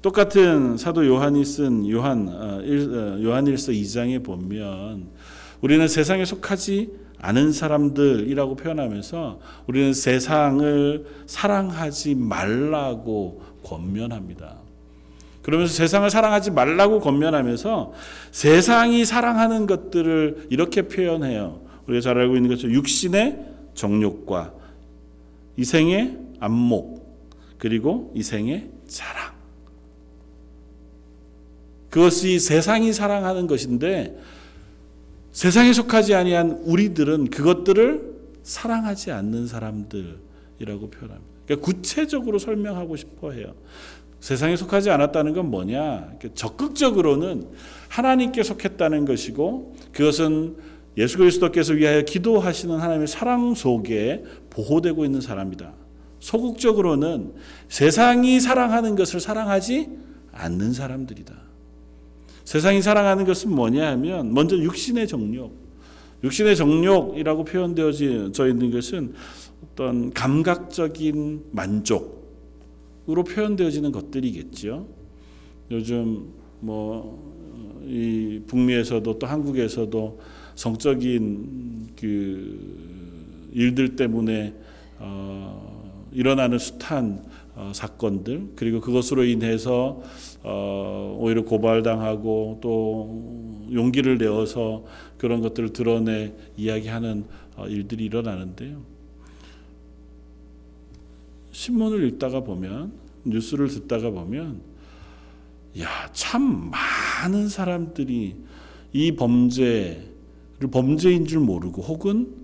똑같은 0.02 0.76
사도 0.76 1.06
요한이 1.06 1.44
쓴 1.44 1.88
요한 1.88 2.28
어, 2.28 2.60
어, 2.60 3.22
요한일서 3.22 3.72
2장에 3.72 4.22
보면 4.22 5.08
우리는 5.62 5.88
세상에 5.88 6.26
속하지 6.26 6.90
않은 7.20 7.52
사람들이라고 7.52 8.56
표현하면서 8.56 9.40
우리는 9.66 9.94
세상을 9.94 11.06
사랑하지 11.26 12.16
말라고 12.16 13.40
권면합니다. 13.64 14.56
그러면서 15.40 15.72
세상을 15.72 16.10
사랑하지 16.10 16.50
말라고 16.50 17.00
권면하면서 17.00 17.92
세상이 18.30 19.06
사랑하는 19.06 19.66
것들을 19.66 20.48
이렇게 20.50 20.82
표현해요. 20.82 21.60
우리가 21.86 22.02
잘 22.02 22.18
알고 22.18 22.36
있는 22.36 22.50
것처럼 22.50 22.74
육신의 22.74 23.38
정욕과 23.74 24.52
이 25.56 25.64
생의 25.64 26.18
안목 26.40 27.04
그리고 27.58 28.12
이 28.14 28.22
생의 28.22 28.70
자랑. 28.86 29.32
그것이 31.90 32.40
세상이 32.40 32.92
사랑하는 32.92 33.46
것인데 33.46 34.18
세상에 35.32 35.72
속하지 35.72 36.14
아니한 36.14 36.62
우리들은 36.64 37.30
그것들을 37.30 38.14
사랑하지 38.42 39.12
않는 39.12 39.46
사람들이라고 39.46 40.90
표현합니다. 40.90 41.34
그러니까 41.46 41.64
구체적으로 41.64 42.38
설명하고 42.38 42.96
싶어 42.96 43.32
해요. 43.32 43.54
세상에 44.20 44.56
속하지 44.56 44.90
않았다는 44.90 45.34
건 45.34 45.50
뭐냐? 45.50 46.14
적극적으로는 46.34 47.48
하나님께 47.88 48.42
속했다는 48.42 49.04
것이고 49.04 49.76
그것은 49.92 50.56
예수 50.96 51.18
그리스도께서 51.18 51.72
위하여 51.72 52.02
기도하시는 52.02 52.76
하나님의 52.76 53.08
사랑 53.08 53.54
속에 53.54 54.22
보호되고 54.50 55.04
있는 55.04 55.20
사람이다. 55.20 55.74
소극적으로는 56.20 57.34
세상이 57.68 58.40
사랑하는 58.40 58.94
것을 58.96 59.20
사랑하지 59.20 59.90
않는 60.32 60.72
사람들이다. 60.72 61.34
세상이 62.44 62.82
사랑하는 62.82 63.24
것은 63.24 63.50
뭐냐 63.50 63.90
하면 63.92 64.32
먼저 64.32 64.56
육신의 64.56 65.08
정욕. 65.08 65.52
육신의 66.22 66.56
정욕이라고 66.56 67.44
표현되어져 67.44 68.48
있는 68.48 68.70
것은 68.70 69.14
어떤 69.62 70.12
감각적인 70.12 71.46
만족으로 71.50 73.24
표현되어지는 73.28 73.92
것들이겠죠. 73.92 74.86
요즘 75.70 76.32
뭐이 76.60 78.40
북미에서도 78.46 79.18
또 79.18 79.26
한국에서도 79.26 80.20
성적인 80.54 81.90
그 81.98 83.50
일들 83.52 83.96
때문에 83.96 84.54
어 84.98 86.08
일어나는 86.12 86.58
숱한 86.58 87.24
어 87.56 87.72
사건들 87.74 88.52
그리고 88.56 88.80
그것으로 88.80 89.24
인해서 89.24 90.02
어, 90.46 91.16
오히려 91.18 91.42
고발당하고 91.42 92.58
또 92.60 93.66
용기를 93.72 94.18
내어서 94.18 94.84
그런 95.16 95.40
것들을 95.40 95.72
드러내 95.72 96.34
이야기하는 96.56 97.24
어, 97.56 97.66
일들이 97.66 98.04
일어나는데요. 98.04 98.82
신문을 101.50 102.06
읽다가 102.08 102.40
보면 102.40 102.92
뉴스를 103.24 103.68
듣다가 103.68 104.10
보면 104.10 104.60
야, 105.80 105.88
참 106.12 106.70
많은 106.70 107.48
사람들이 107.48 108.36
이 108.92 109.12
범죄를 109.12 110.13
범죄인 110.70 111.26
줄 111.26 111.40
모르고 111.40 111.82
혹은 111.82 112.34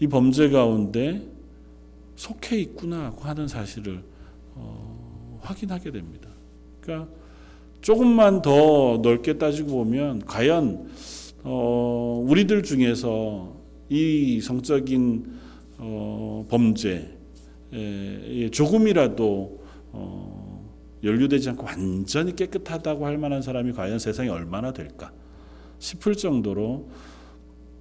이 0.00 0.06
범죄 0.06 0.50
가운데 0.50 1.26
속해 2.16 2.58
있구나 2.58 3.12
하는 3.20 3.48
사실을 3.48 4.02
어, 4.54 5.38
확인하게 5.42 5.92
됩니다. 5.92 6.28
그러니까 6.80 7.08
조금만 7.80 8.42
더 8.42 8.98
넓게 9.02 9.38
따지고 9.38 9.84
보면 9.84 10.24
과연 10.26 10.88
어, 11.44 12.24
우리들 12.26 12.62
중에서 12.62 13.56
이 13.88 14.40
성적인 14.40 15.38
어, 15.78 16.44
범죄에 16.48 17.08
조금이라도 18.50 19.60
어, 19.92 20.74
연루되지 21.04 21.50
않고 21.50 21.64
완전히 21.64 22.34
깨끗하다고 22.34 23.06
할 23.06 23.18
만한 23.18 23.42
사람이 23.42 23.72
과연 23.72 23.98
세상에 23.98 24.28
얼마나 24.28 24.72
될까 24.72 25.12
싶을 25.78 26.16
정도로 26.16 26.88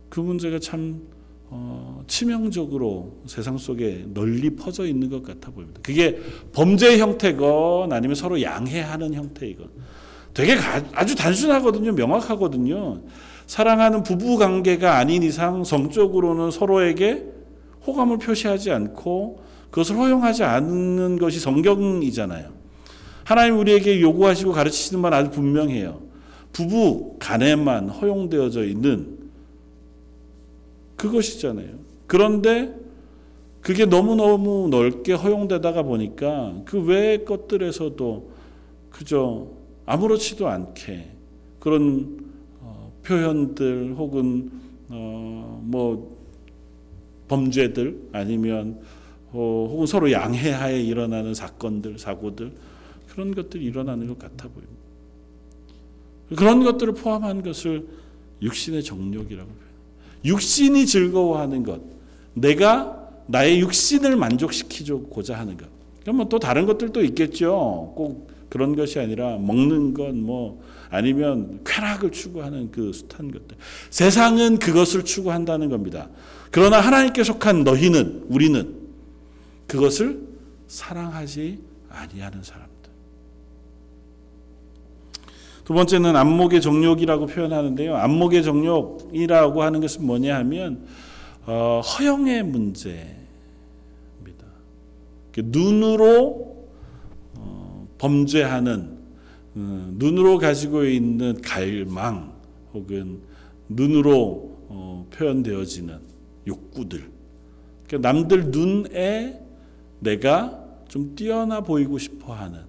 그 0.10 0.20
문제가 0.20 0.60
참 0.60 1.02
어, 1.50 2.04
치명적으로 2.08 3.13
세상 3.26 3.58
속에 3.58 4.06
널리 4.13 4.50
퍼져 4.56 4.86
있는 4.86 5.10
것 5.10 5.24
같아 5.24 5.50
보입니다. 5.52 5.80
그게 5.82 6.20
범죄의 6.54 7.00
형태건 7.00 7.93
아니면 7.93 8.15
서로 8.15 8.41
양해하는 8.41 9.13
형태이건 9.13 9.70
되게 10.34 10.56
아주 10.93 11.15
단순하거든요. 11.15 11.93
명확하거든요. 11.93 13.02
사랑하는 13.48 14.04
부부 14.04 14.38
관계가 14.38 14.98
아닌 14.98 15.24
이상 15.24 15.63
성적으로는 15.63 16.52
서로에게 16.52 17.26
호감을 17.88 18.17
표시하지 18.17 18.72
않고 18.72 19.41
그것을 19.72 19.96
허용하지 19.96 20.43
않는 20.43 21.17
것이 21.17 21.39
성경이잖아요. 21.39 22.50
하나님 23.24 23.58
우리에게 23.58 24.02
요구하시고 24.02 24.52
가르치시는 24.52 25.02
건 25.02 25.13
아주 25.13 25.32
분명해요. 25.32 26.02
부부 26.52 27.15
간에만 27.20 27.89
허용되어져 27.89 28.65
있는 28.65 29.17
그것이잖아요. 30.98 31.80
그런데 32.06 32.76
그게 33.62 33.86
너무너무 33.86 34.68
넓게 34.70 35.14
허용되다가 35.14 35.84
보니까 35.84 36.62
그 36.66 36.82
외의 36.84 37.26
것들에서도 37.26 38.32
그저 38.90 39.48
아무렇지도 39.86 40.48
않게 40.48 41.12
그런 41.60 42.26
어, 42.62 42.92
표현들 43.04 43.96
혹은 43.98 44.52
어, 44.90 45.62
뭐 45.64 46.18
범죄들 47.28 48.10
아니면 48.14 48.80
어, 49.32 49.68
혹은 49.70 49.86
서로 49.86 50.12
양해하에 50.12 50.82
일어나는 50.82 51.34
사건들 51.34 52.00
사고들 52.00 52.54
그런 53.10 53.36
것들이 53.36 53.66
일어나는 53.66 54.08
것 54.08 54.18
같아 54.18 54.48
보입니다. 54.48 54.78
그런 56.36 56.64
것들을 56.64 56.94
포함한 56.94 57.44
것을 57.44 57.88
육신의 58.42 58.84
정욕이라고 58.84 59.50
표현. 59.50 59.67
육신이 60.28 60.86
즐거워하는 60.86 61.63
것, 61.63 61.82
내가 62.34 63.10
나의 63.28 63.60
육신을 63.62 64.16
만족시키고자 64.16 65.38
하는 65.38 65.58
것. 65.58 65.68
그럼 66.02 66.18
뭐또 66.18 66.40
다른 66.40 66.66
것들도 66.66 67.04
있겠죠. 67.06 67.94
꼭 67.96 68.30
그런 68.50 68.76
것이 68.76 69.00
아니라 69.00 69.38
먹는 69.38 69.94
것, 69.94 70.13
뭐 70.13 70.62
아니면 70.90 71.60
쾌락을 71.66 72.12
추구하는 72.12 72.72
그 72.72 72.94
숱한 72.94 73.32
것들. 73.32 73.58
세상은 73.90 74.58
그것을 74.58 75.04
추구한다는 75.04 75.70
겁니다. 75.70 76.10
그러나 76.52 76.80
하나님께 76.80 77.24
속한 77.24 77.63
너희는 77.63 78.26
우리는 78.30 78.76
그것을 79.68 80.22
사랑하지 80.68 81.60
아니하는 81.90 82.42
사람들. 82.42 82.77
두 85.68 85.74
번째는 85.74 86.16
안목의 86.16 86.62
정욕이라고 86.62 87.26
표현하는데요. 87.26 87.98
안목의 87.98 88.42
정욕이라고 88.42 89.64
하는 89.64 89.82
것은 89.82 90.06
뭐냐 90.06 90.38
하면 90.38 90.88
어, 91.46 91.82
허영의 91.82 92.44
문제입니다. 92.44 93.18
눈으로 95.36 96.68
어, 97.36 97.86
범죄하는 97.98 98.98
어, 99.56 99.90
눈으로 99.96 100.38
가지고 100.38 100.86
있는 100.86 101.42
갈망 101.42 102.32
혹은 102.74 103.20
눈으로 103.68 104.60
어, 104.70 105.06
표현되어지는 105.12 106.00
욕구들. 106.48 107.12
그러니까 107.86 108.10
남들 108.10 108.52
눈에 108.52 109.44
내가 110.00 110.64
좀 110.88 111.14
뛰어나 111.14 111.60
보이고 111.60 111.98
싶어 111.98 112.32
하는 112.32 112.67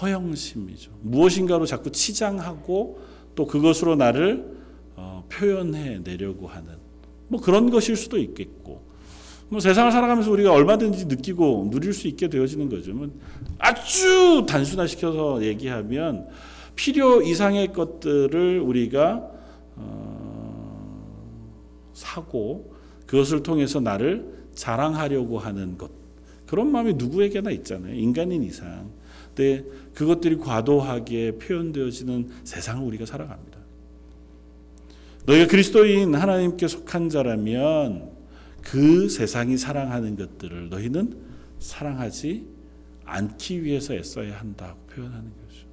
허영심이죠. 0.00 0.90
무엇인가로 1.02 1.66
자꾸 1.66 1.90
치장하고 1.90 3.00
또 3.34 3.46
그것으로 3.46 3.96
나를 3.96 4.56
어, 4.96 5.24
표현해 5.30 6.00
내려고 6.02 6.46
하는 6.46 6.70
뭐 7.28 7.40
그런 7.40 7.70
것일 7.70 7.96
수도 7.96 8.18
있겠고 8.18 8.84
뭐 9.48 9.60
세상을 9.60 9.92
살아가면서 9.92 10.30
우리가 10.30 10.52
얼마든지 10.52 11.06
느끼고 11.06 11.68
누릴 11.70 11.92
수 11.92 12.08
있게 12.08 12.28
되어지는 12.28 12.68
거죠. 12.68 12.92
뭐 12.94 13.08
아주 13.58 14.44
단순화시켜서 14.48 15.42
얘기하면 15.42 16.28
필요 16.74 17.22
이상의 17.22 17.72
것들을 17.72 18.60
우리가 18.60 19.30
어, 19.76 21.00
사고 21.94 22.74
그것을 23.06 23.42
통해서 23.42 23.80
나를 23.80 24.34
자랑하려고 24.54 25.38
하는 25.38 25.78
것 25.78 25.90
그런 26.46 26.70
마음이 26.70 26.94
누구에게나 26.94 27.50
있잖아요. 27.50 27.94
인간인 27.94 28.42
이상. 28.42 28.90
근데 29.34 29.64
그것들이 29.96 30.36
과도하게 30.36 31.38
표현되어지는 31.38 32.28
세상을 32.44 32.86
우리가 32.86 33.06
살아갑니다. 33.06 33.58
너희가 35.24 35.46
그리스도인 35.46 36.14
하나님께 36.14 36.68
속한 36.68 37.08
자라면 37.08 38.10
그 38.60 39.08
세상이 39.08 39.56
사랑하는 39.56 40.16
것들을 40.16 40.68
너희는 40.68 41.16
사랑하지 41.58 42.46
않기 43.06 43.64
위해서 43.64 43.94
애써야 43.94 44.38
한다고 44.38 44.78
표현하는 44.94 45.24
거죠. 45.24 45.66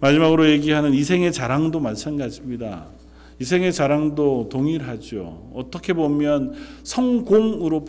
마지막으로 0.00 0.48
얘기하는 0.48 0.94
이생의 0.94 1.30
자랑도 1.32 1.80
마찬가지입니다. 1.80 2.88
이생의 3.38 3.74
자랑도 3.74 4.48
동일하죠. 4.50 5.50
어떻게 5.54 5.92
보면 5.92 6.54
성공으로 6.84 7.84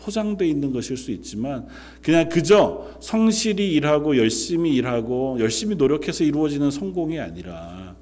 포장되어 0.00 0.46
있는 0.46 0.72
것일 0.72 0.96
수 0.96 1.10
있지만 1.10 1.66
그냥 2.02 2.28
그저 2.28 2.88
성실히 3.00 3.72
일하고 3.72 4.16
열심히 4.16 4.74
일하고 4.74 5.38
열심히 5.38 5.76
노력해서 5.76 6.24
이루어지는 6.24 6.70
성공이 6.70 7.20
아니라 7.20 7.96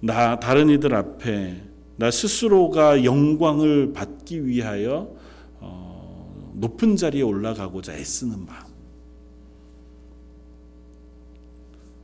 나 0.00 0.38
다른 0.38 0.68
이들 0.68 0.94
앞에 0.94 1.62
나 1.96 2.10
스스로가 2.10 3.04
영광을 3.04 3.92
받기 3.92 4.46
위하여 4.46 5.14
어, 5.60 6.52
높은 6.56 6.96
자리에 6.96 7.22
올라가고자 7.22 7.94
애쓰는 7.94 8.44
마음. 8.44 8.72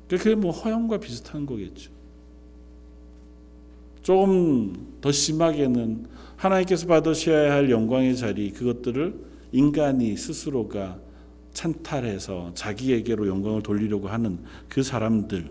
그게 0.09 0.35
뭐 0.35 0.52
허영과 0.52 0.98
비슷한 0.98 1.44
거겠죠. 1.44 1.97
조금 4.08 4.72
더 5.02 5.12
심하게는 5.12 6.06
하나님께서 6.36 6.86
받으셔야 6.86 7.52
할 7.52 7.68
영광의 7.68 8.16
자리 8.16 8.52
그것들을 8.52 9.14
인간이 9.52 10.16
스스로가 10.16 10.98
찬탈해서 11.52 12.52
자기에게로 12.54 13.28
영광을 13.28 13.62
돌리려고 13.62 14.08
하는 14.08 14.38
그 14.66 14.82
사람들 14.82 15.50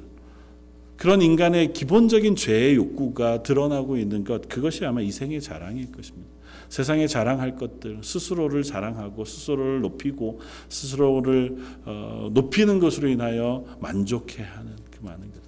그런 0.96 1.22
인간의 1.22 1.74
기본적인 1.74 2.36
죄의 2.36 2.74
욕구가 2.78 3.44
드러나고 3.44 3.96
있는 3.96 4.24
것 4.24 4.50
그것이 4.50 4.84
아마 4.86 5.02
이 5.02 5.12
생의 5.12 5.40
자랑일 5.40 5.92
것입니다. 5.92 6.28
세상에 6.68 7.06
자랑할 7.06 7.58
것들 7.58 8.00
스스로를 8.02 8.64
자랑하고 8.64 9.24
스스로를 9.24 9.82
높이고 9.82 10.40
스스로를 10.70 11.58
어, 11.86 12.32
높이는 12.34 12.80
것으로 12.80 13.08
인하여 13.08 13.66
만족해하는 13.82 14.72
그 14.90 15.06
많은 15.06 15.32
것. 15.32 15.47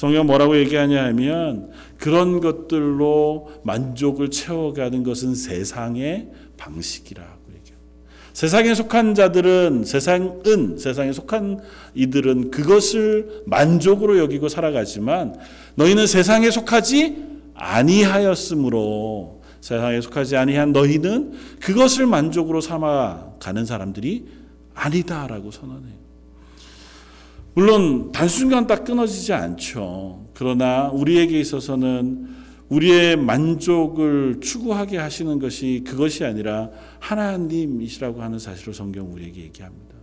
성경 0.00 0.24
뭐라고 0.24 0.56
얘기하냐 0.56 1.04
하면 1.08 1.72
그런 1.98 2.40
것들로 2.40 3.50
만족을 3.64 4.30
채워가는 4.30 5.02
것은 5.02 5.34
세상의 5.34 6.30
방식이라고 6.56 7.28
얘기합니다. 7.48 8.00
세상에 8.32 8.74
속한 8.74 9.14
자들은 9.14 9.84
세상은 9.84 10.78
세상에 10.78 11.12
속한 11.12 11.60
이들은 11.94 12.50
그것을 12.50 13.42
만족으로 13.44 14.16
여기고 14.16 14.48
살아가지만 14.48 15.36
너희는 15.74 16.06
세상에 16.06 16.50
속하지 16.50 17.22
아니하였으므로 17.52 19.42
세상에 19.60 20.00
속하지 20.00 20.38
아니한 20.38 20.72
너희는 20.72 21.34
그것을 21.60 22.06
만족으로 22.06 22.62
삼아 22.62 23.34
가는 23.38 23.66
사람들이 23.66 24.24
아니다라고 24.72 25.50
선언해요. 25.50 26.00
물론 27.54 28.12
단순간 28.12 28.66
딱 28.66 28.84
끊어지지 28.84 29.32
않죠. 29.32 30.26
그러나 30.34 30.88
우리에게 30.90 31.38
있어서는 31.40 32.28
우리의 32.68 33.16
만족을 33.16 34.38
추구하게 34.40 34.98
하시는 34.98 35.38
것이 35.40 35.82
그것이 35.84 36.24
아니라 36.24 36.70
하나님이시라고 37.00 38.22
하는 38.22 38.38
사실을 38.38 38.72
성경 38.72 39.12
우리에게 39.12 39.42
얘기합니다. 39.42 39.96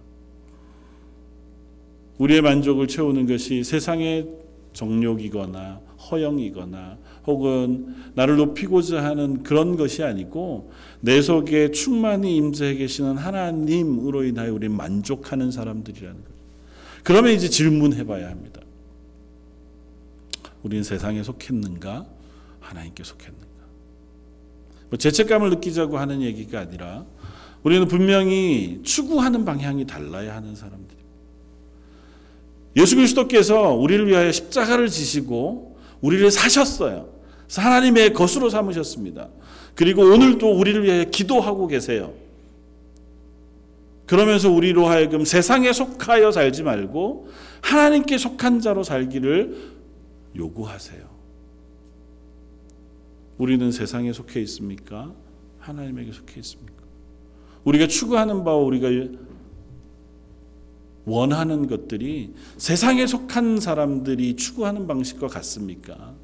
우리의 2.17 2.41
만족을 2.41 2.87
채우는 2.87 3.27
것이 3.27 3.63
세상의 3.63 4.27
정욕이거나 4.73 5.79
허영이거나 6.11 6.97
혹은 7.25 7.95
나를 8.15 8.37
높이고자 8.37 9.03
하는 9.03 9.43
그런 9.43 9.75
것이 9.77 10.03
아니고 10.03 10.71
내 10.99 11.21
속에 11.21 11.71
충만히 11.71 12.35
임재해 12.37 12.75
계시는 12.75 13.17
하나님으로 13.17 14.23
인하여 14.23 14.53
우리 14.53 14.67
만족하는 14.69 15.51
사람들이라는 15.51 16.15
것. 16.15 16.36
그러면 17.07 17.31
이제 17.31 17.47
질문해 17.47 18.03
봐야 18.03 18.29
합니다. 18.29 18.59
우리는 20.61 20.83
세상에 20.83 21.23
속했는가? 21.23 22.05
하나님께 22.59 23.01
속했는가? 23.01 23.47
뭐 24.89 24.97
죄책감을 24.97 25.51
느끼자고 25.51 25.99
하는 25.99 26.21
얘기가 26.21 26.59
아니라 26.59 27.05
우리는 27.63 27.87
분명히 27.87 28.81
추구하는 28.83 29.45
방향이 29.45 29.87
달라야 29.87 30.35
하는 30.35 30.53
사람들입니다. 30.53 31.09
예수 32.75 32.97
그리스도께서 32.97 33.71
우리를 33.71 34.05
위하여 34.05 34.29
십자가를 34.29 34.89
지시고 34.89 35.77
우리를 36.01 36.29
사셨어요. 36.29 37.07
하나님의 37.55 38.11
것으로 38.11 38.49
삼으셨습니다. 38.49 39.29
그리고 39.75 40.01
오늘도 40.01 40.59
우리를 40.59 40.83
위하여 40.83 41.05
기도하고 41.05 41.67
계세요. 41.67 42.26
그러면서 44.07 44.49
우리로 44.49 44.87
하여금 44.87 45.25
세상에 45.25 45.73
속하여 45.73 46.31
살지 46.31 46.63
말고 46.63 47.27
하나님께 47.61 48.17
속한 48.17 48.61
자로 48.61 48.83
살기를 48.83 49.75
요구하세요. 50.35 51.05
우리는 53.37 53.71
세상에 53.71 54.13
속해 54.13 54.41
있습니까? 54.41 55.13
하나님에게 55.59 56.13
속해 56.13 56.39
있습니까? 56.39 56.83
우리가 57.65 57.87
추구하는 57.87 58.45
바와 58.45 58.57
우리가 58.63 58.87
원하는 61.05 61.67
것들이 61.67 62.33
세상에 62.57 63.05
속한 63.05 63.59
사람들이 63.59 64.37
추구하는 64.37 64.87
방식과 64.87 65.27
같습니까? 65.27 66.15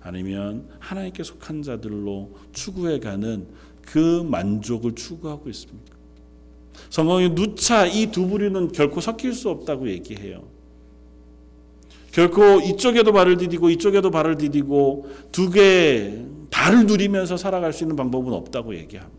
아니면 0.00 0.68
하나님께 0.80 1.22
속한 1.22 1.62
자들로 1.62 2.36
추구해가는 2.52 3.46
그 3.82 4.22
만족을 4.28 4.96
추구하고 4.96 5.48
있습니까? 5.50 5.97
성경이 6.90 7.34
누차 7.34 7.86
이 7.86 8.06
두 8.10 8.26
부류는 8.26 8.72
결코 8.72 9.00
섞일 9.00 9.34
수 9.34 9.50
없다고 9.50 9.88
얘기해요. 9.88 10.42
결코 12.12 12.60
이쪽에도 12.60 13.12
발을 13.12 13.36
디디고 13.36 13.70
이쪽에도 13.70 14.10
발을 14.10 14.38
디디고 14.38 15.08
두개 15.30 16.24
다를 16.50 16.86
누리면서 16.86 17.36
살아갈 17.36 17.72
수 17.72 17.84
있는 17.84 17.96
방법은 17.96 18.32
없다고 18.32 18.74
얘기합니다. 18.74 19.18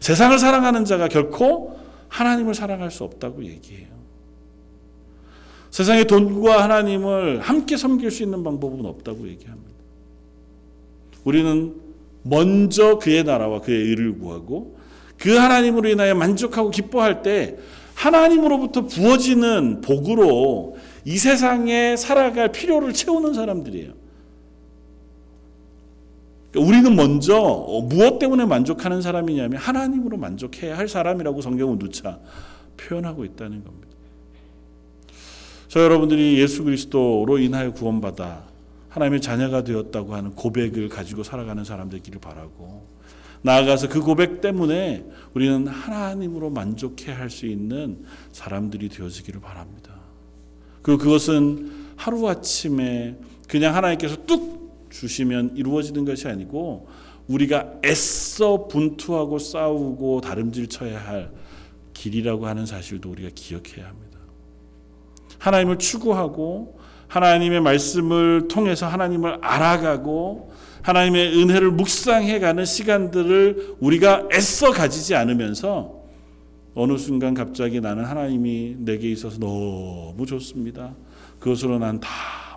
세상을 0.00 0.38
사랑하는 0.38 0.84
자가 0.84 1.08
결코 1.08 1.78
하나님을 2.08 2.54
사랑할 2.54 2.90
수 2.90 3.04
없다고 3.04 3.44
얘기해요. 3.44 3.88
세상의 5.70 6.06
돈과 6.06 6.62
하나님을 6.62 7.40
함께 7.40 7.76
섬길 7.76 8.10
수 8.10 8.22
있는 8.22 8.44
방법은 8.44 8.84
없다고 8.86 9.26
얘기합니다. 9.28 9.70
우리는 11.24 11.74
먼저 12.22 12.98
그의 12.98 13.24
나라와 13.24 13.60
그의 13.60 13.78
의를 13.78 14.18
구하고 14.18 14.76
그 15.22 15.36
하나님으로 15.36 15.88
인하여 15.88 16.16
만족하고 16.16 16.70
기뻐할 16.70 17.22
때 17.22 17.56
하나님으로부터 17.94 18.86
부어지는 18.86 19.80
복으로 19.80 20.76
이 21.04 21.16
세상에 21.16 21.96
살아갈 21.96 22.50
필요를 22.50 22.92
채우는 22.92 23.32
사람들이에요. 23.32 23.92
그러니까 26.50 26.68
우리는 26.68 26.96
먼저 26.96 27.38
무엇 27.84 28.18
때문에 28.18 28.46
만족하는 28.46 29.00
사람이냐면 29.00 29.60
하나님으로 29.60 30.16
만족해야 30.16 30.76
할 30.76 30.88
사람이라고 30.88 31.40
성경은 31.40 31.78
누차 31.78 32.18
표현하고 32.76 33.24
있다는 33.24 33.62
겁니다. 33.62 33.88
저 35.68 35.84
여러분들이 35.84 36.40
예수 36.40 36.64
그리스도로 36.64 37.38
인하여 37.38 37.72
구원받아 37.72 38.42
하나님의 38.88 39.20
자녀가 39.20 39.62
되었다고 39.62 40.16
하는 40.16 40.32
고백을 40.32 40.88
가지고 40.88 41.22
살아가는 41.22 41.62
사람들끼리 41.62 42.18
바라고 42.18 42.90
나아가서 43.42 43.88
그 43.88 44.00
고백 44.00 44.40
때문에 44.40 45.04
우리는 45.34 45.66
하나님으로 45.66 46.50
만족해 46.50 47.12
할 47.12 47.28
수 47.30 47.46
있는 47.46 48.04
사람들이 48.32 48.88
되어지기를 48.88 49.40
바랍니다. 49.40 49.94
그 50.82 50.96
그것은 50.96 51.72
하루 51.96 52.28
아침에 52.28 53.16
그냥 53.48 53.74
하나님께서 53.74 54.16
뚝 54.26 54.88
주시면 54.90 55.56
이루어지는 55.56 56.04
것이 56.04 56.28
아니고 56.28 56.88
우리가 57.28 57.74
애써 57.84 58.66
분투하고 58.66 59.38
싸우고 59.38 60.20
다름질 60.20 60.68
쳐야 60.68 60.98
할 61.02 61.30
길이라고 61.94 62.46
하는 62.46 62.66
사실도 62.66 63.10
우리가 63.10 63.30
기억해야 63.34 63.86
합니다. 63.88 64.18
하나님을 65.38 65.78
추구하고 65.78 66.78
하나님의 67.08 67.60
말씀을 67.60 68.48
통해서 68.48 68.86
하나님을 68.86 69.38
알아가고 69.40 70.51
하나님의 70.82 71.38
은혜를 71.40 71.70
묵상해 71.72 72.38
가는 72.40 72.64
시간들을 72.64 73.76
우리가 73.80 74.28
애써 74.32 74.70
가지지 74.70 75.14
않으면서 75.14 76.02
어느 76.74 76.96
순간 76.96 77.34
갑자기 77.34 77.80
나는 77.80 78.04
하나님이 78.04 78.76
내게 78.78 79.10
있어서 79.10 79.38
너무 79.38 80.24
좋습니다. 80.26 80.94
그것으로 81.38 81.78
난 81.78 82.00
다 82.00 82.08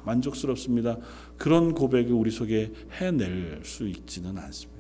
만족스럽습니다. 0.06 0.98
그런 1.38 1.74
고백을 1.74 2.14
우리 2.14 2.32
속에 2.32 2.72
해낼 3.00 3.62
수 3.64 3.88
있지는 3.88 4.38
않습니다. 4.38 4.76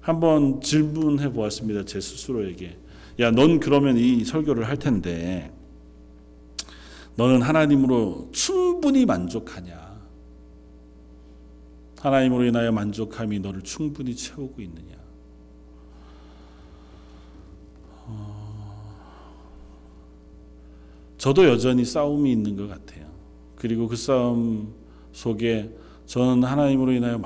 한번 0.00 0.60
질문해 0.60 1.32
보았습니다. 1.32 1.84
제 1.84 2.00
스스로에게. 2.00 2.76
야, 3.20 3.30
넌 3.30 3.60
그러면 3.60 3.96
이 3.96 4.24
설교를 4.24 4.68
할 4.68 4.76
텐데, 4.76 5.50
너는 7.16 7.42
하나님으로 7.42 8.28
충분히 8.32 9.04
만족하냐? 9.04 9.89
하나님으로 12.00 12.44
인하여 12.44 12.72
만족함이 12.72 13.40
너를 13.40 13.62
충분히 13.62 14.14
채우고 14.16 14.60
있느냐? 14.62 15.00
저도 21.18 21.46
여전히 21.46 21.84
싸움이 21.84 22.32
있는 22.32 22.56
것 22.56 22.66
같아요. 22.66 23.06
그리고 23.54 23.86
그 23.86 23.96
싸움 23.96 24.72
속에 25.12 25.70
저는 26.06 26.44
하나님으로 26.44 26.92
인하여 26.92 27.20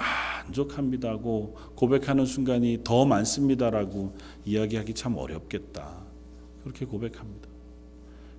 만족합니다고 0.44 1.56
고백하는 1.76 2.26
순간이 2.26 2.80
더 2.82 3.04
많습니다라고 3.04 4.16
이야기하기 4.44 4.94
참 4.94 5.16
어렵겠다. 5.16 6.02
그렇게 6.64 6.84
고백합니다. 6.84 7.53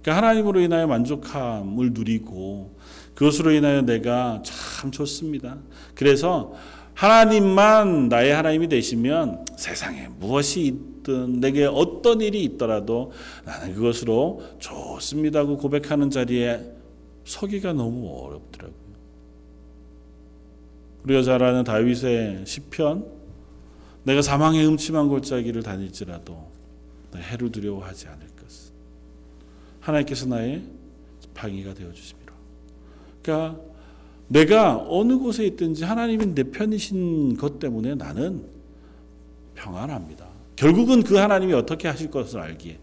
그러니까 0.05 0.17
하나님으로 0.17 0.59
인하여 0.59 0.85
만족함을 0.85 1.93
누리고 1.93 2.75
그것으로 3.15 3.51
인하여 3.51 3.81
내가 3.81 4.43
참 4.43 4.91
좋습니다. 4.91 5.57
그래서 5.95 6.53
하나님만 6.93 8.09
나의 8.09 8.31
하나님이 8.35 8.67
되시면 8.67 9.45
세상에 9.57 10.07
무엇이 10.19 10.61
있든 10.61 11.39
내게 11.39 11.65
어떤 11.65 12.21
일이 12.21 12.43
있더라도 12.43 13.13
나는 13.45 13.73
그것으로 13.73 14.43
좋습니다고 14.59 15.57
고백하는 15.57 16.11
자리에 16.11 16.61
서기가 17.23 17.73
너무 17.73 18.07
어렵더라고요. 18.07 18.75
우리가 21.03 21.23
잘 21.23 21.41
아는 21.41 21.63
다윗의 21.63 22.43
시편 22.45 23.07
내가 24.03 24.21
사망의 24.21 24.67
음침한 24.67 25.07
골짜기를 25.07 25.63
다닐지라도 25.63 26.51
해를 27.15 27.51
두려워하지 27.51 28.07
않을 28.07 28.19
것 28.27 28.34
하나님께서 29.85 30.25
나의 30.25 30.63
방위가 31.33 31.73
되어 31.75 31.91
주십니다. 31.91 32.33
그러니까 33.21 33.59
내가 34.27 34.83
어느 34.89 35.17
곳에 35.17 35.45
있든지 35.45 35.83
하나님이 35.83 36.33
내 36.33 36.43
편이신 36.43 37.37
것 37.37 37.59
때문에 37.59 37.93
나는 37.95 38.43
평안합니다. 39.53 40.27
결국은 40.55 41.03
그 41.03 41.15
하나님이 41.15 41.53
어떻게 41.53 41.87
하실 41.87 42.09
것을 42.09 42.39
알기에 42.39 42.79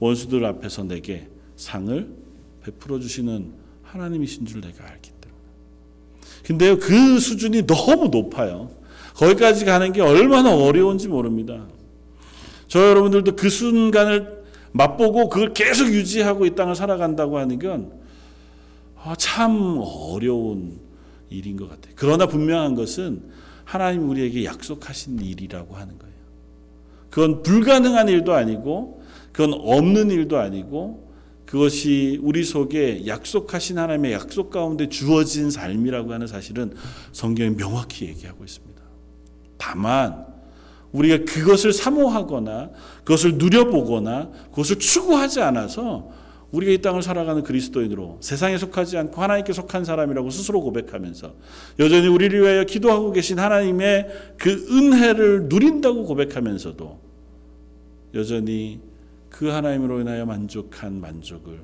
원수들 0.00 0.44
앞에서 0.44 0.84
내게 0.84 1.28
상을 1.56 2.08
베풀어 2.64 2.98
주시는 2.98 3.52
하나님이신 3.82 4.46
줄 4.46 4.60
내가 4.60 4.88
알기 4.88 5.10
때문에. 5.20 5.40
근데요, 6.44 6.78
그 6.78 7.20
수준이 7.20 7.66
너무 7.66 8.08
높아요. 8.08 8.70
거기까지 9.14 9.64
가는 9.64 9.92
게 9.92 10.00
얼마나 10.00 10.54
어려운지 10.56 11.06
모릅니다. 11.06 11.66
저 12.66 12.88
여러분들도 12.88 13.36
그 13.36 13.48
순간을 13.48 14.43
맛보고 14.74 15.28
그걸 15.28 15.54
계속 15.54 15.86
유지하고 15.86 16.46
이 16.46 16.54
땅을 16.54 16.74
살아간다고 16.74 17.38
하는 17.38 17.58
건 17.58 17.92
아, 19.02 19.14
참 19.16 19.78
어려운 19.80 20.80
일인 21.30 21.56
것 21.56 21.68
같아요. 21.68 21.94
그러나 21.96 22.26
분명한 22.26 22.74
것은 22.74 23.22
하나님 23.64 24.08
우리에게 24.08 24.44
약속하신 24.44 25.20
일이라고 25.20 25.76
하는 25.76 25.98
거예요. 25.98 26.14
그건 27.10 27.42
불가능한 27.42 28.08
일도 28.08 28.34
아니고, 28.34 29.02
그건 29.32 29.54
없는 29.54 30.10
일도 30.10 30.38
아니고, 30.38 31.12
그것이 31.46 32.18
우리 32.22 32.42
속에 32.42 33.06
약속하신 33.06 33.78
하나님의 33.78 34.12
약속 34.12 34.50
가운데 34.50 34.88
주어진 34.88 35.50
삶이라고 35.50 36.12
하는 36.12 36.26
사실은 36.26 36.74
성경에 37.12 37.50
명확히 37.50 38.06
얘기하고 38.06 38.42
있습니다. 38.44 38.82
다만, 39.56 40.33
우리가 40.94 41.24
그것을 41.24 41.72
사모하거나, 41.72 42.70
그것을 42.98 43.36
누려보거나, 43.36 44.30
그것을 44.50 44.78
추구하지 44.78 45.40
않아서 45.40 46.08
우리가 46.52 46.70
이 46.70 46.78
땅을 46.78 47.02
살아가는 47.02 47.42
그리스도인으로 47.42 48.18
세상에 48.20 48.56
속하지 48.56 48.96
않고 48.96 49.20
하나님께 49.20 49.52
속한 49.52 49.84
사람이라고 49.84 50.30
스스로 50.30 50.60
고백하면서 50.60 51.34
여전히 51.80 52.06
우리를 52.06 52.40
위하여 52.40 52.62
기도하고 52.62 53.10
계신 53.10 53.40
하나님의 53.40 54.06
그 54.38 54.50
은혜를 54.70 55.48
누린다고 55.48 56.04
고백하면서도 56.04 57.00
여전히 58.14 58.80
그 59.30 59.48
하나님으로 59.48 60.00
인하여 60.00 60.24
만족한 60.26 61.00
만족을 61.00 61.60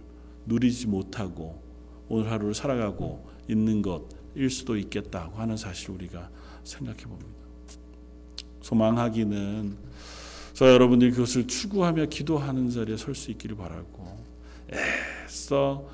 누리지 0.47 0.88
못하고 0.88 1.62
오늘 2.09 2.29
하루를 2.29 2.53
살아가고 2.53 3.31
있는 3.49 3.83
것일 3.83 4.51
수도 4.51 4.77
있겠다고 4.77 5.38
하는 5.38 5.57
사실을 5.57 5.95
우리가 5.95 6.31
생각해 6.64 7.03
봅니다. 7.05 7.39
소망하기는 8.62 9.77
저 10.55 10.70
여러분들이 10.70 11.11
그것을 11.12 11.46
추구하며 11.46 12.07
기도하는 12.07 12.70
자리에 12.70 12.96
설 12.96 13.14
수 13.14 13.31
있기를 13.31 13.57
바라고 13.57 14.18
애써 15.27 15.88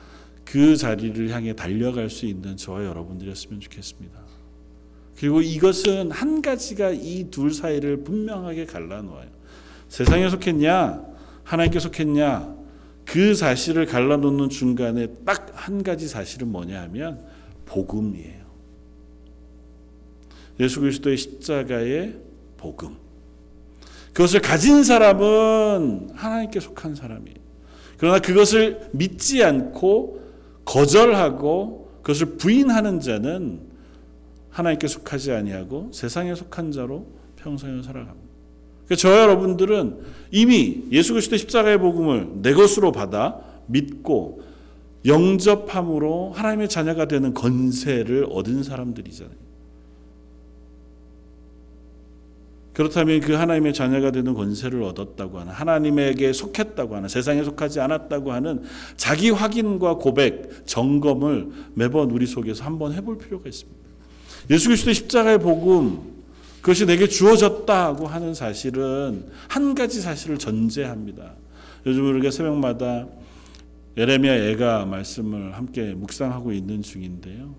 그 0.44 0.76
자리를 0.76 1.30
향해 1.30 1.54
달려갈 1.54 2.10
수 2.10 2.26
있는 2.26 2.56
저와 2.56 2.84
여러분들이었으면 2.84 3.60
좋겠습니다. 3.60 4.18
그리고 5.16 5.40
이것은 5.40 6.10
한 6.10 6.42
가지가 6.42 6.90
이 6.90 7.30
둘 7.30 7.52
사이를 7.52 8.04
분명하게 8.04 8.66
갈라놓아요. 8.66 9.28
세상에 9.88 10.28
속했냐, 10.28 11.04
하나님께 11.44 11.78
속했냐, 11.80 12.54
그 13.04 13.34
사실을 13.34 13.86
갈라놓는 13.86 14.48
중간에 14.50 15.06
딱 15.24 15.46
한 15.56 15.82
가지 15.82 16.06
사실은 16.06 16.52
뭐냐 16.52 16.82
하면 16.82 17.26
복음이에요. 17.64 18.46
예수 20.60 20.80
그리스도의 20.80 21.16
십자가의 21.16 22.16
복음. 22.56 22.96
그것을 24.12 24.40
가진 24.40 24.82
사람은 24.82 26.10
하나님께 26.14 26.60
속한 26.60 26.94
사람이에요. 26.94 27.36
그러나 27.98 28.18
그것을 28.18 28.88
믿지 28.92 29.44
않고 29.44 30.20
거절하고 30.64 31.90
그것을 32.02 32.36
부인하는 32.36 33.00
자는 33.00 33.60
하나님께 34.50 34.86
속하지 34.86 35.32
아니하고 35.32 35.90
세상에 35.92 36.34
속한 36.34 36.72
자로 36.72 37.06
평생을 37.36 37.82
살아갑니다. 37.82 38.26
그러니까 38.86 38.96
저 38.96 39.20
여러분들은 39.20 39.98
이미 40.30 40.84
예수 40.92 41.12
그리스도 41.12 41.36
십자가의 41.36 41.78
복음을 41.78 42.42
내 42.42 42.54
것으로 42.54 42.92
받아 42.92 43.40
믿고 43.66 44.42
영접함으로 45.04 46.32
하나님의 46.32 46.68
자녀가 46.68 47.06
되는 47.06 47.34
건세를 47.34 48.26
얻은 48.30 48.62
사람들이잖아요. 48.62 49.45
그렇다면 52.76 53.20
그 53.20 53.32
하나님의 53.32 53.72
자녀가 53.72 54.10
되는 54.10 54.34
권세를 54.34 54.82
얻었다고 54.82 55.38
하는 55.38 55.50
하나님에게 55.50 56.34
속했다고 56.34 56.94
하는 56.94 57.08
세상에 57.08 57.42
속하지 57.42 57.80
않았다고 57.80 58.32
하는 58.32 58.64
자기 58.98 59.30
확인과 59.30 59.94
고백, 59.94 60.66
점검을 60.66 61.48
매번 61.72 62.10
우리 62.10 62.26
속에서 62.26 62.64
한번 62.64 62.92
해볼 62.92 63.16
필요가 63.16 63.48
있습니다. 63.48 63.80
예수 64.50 64.68
그리스도의 64.68 64.94
십자가의 64.94 65.38
복음 65.38 66.16
그것이 66.60 66.84
내게 66.84 67.08
주어졌다고 67.08 68.08
하는 68.08 68.34
사실은 68.34 69.24
한 69.48 69.74
가지 69.74 70.02
사실을 70.02 70.36
전제합니다. 70.36 71.32
요즘 71.86 72.06
우리가 72.10 72.30
새벽마다 72.30 73.06
예레미야 73.96 74.50
애가 74.50 74.84
말씀을 74.84 75.56
함께 75.56 75.94
묵상하고 75.94 76.52
있는 76.52 76.82
중인데요. 76.82 77.54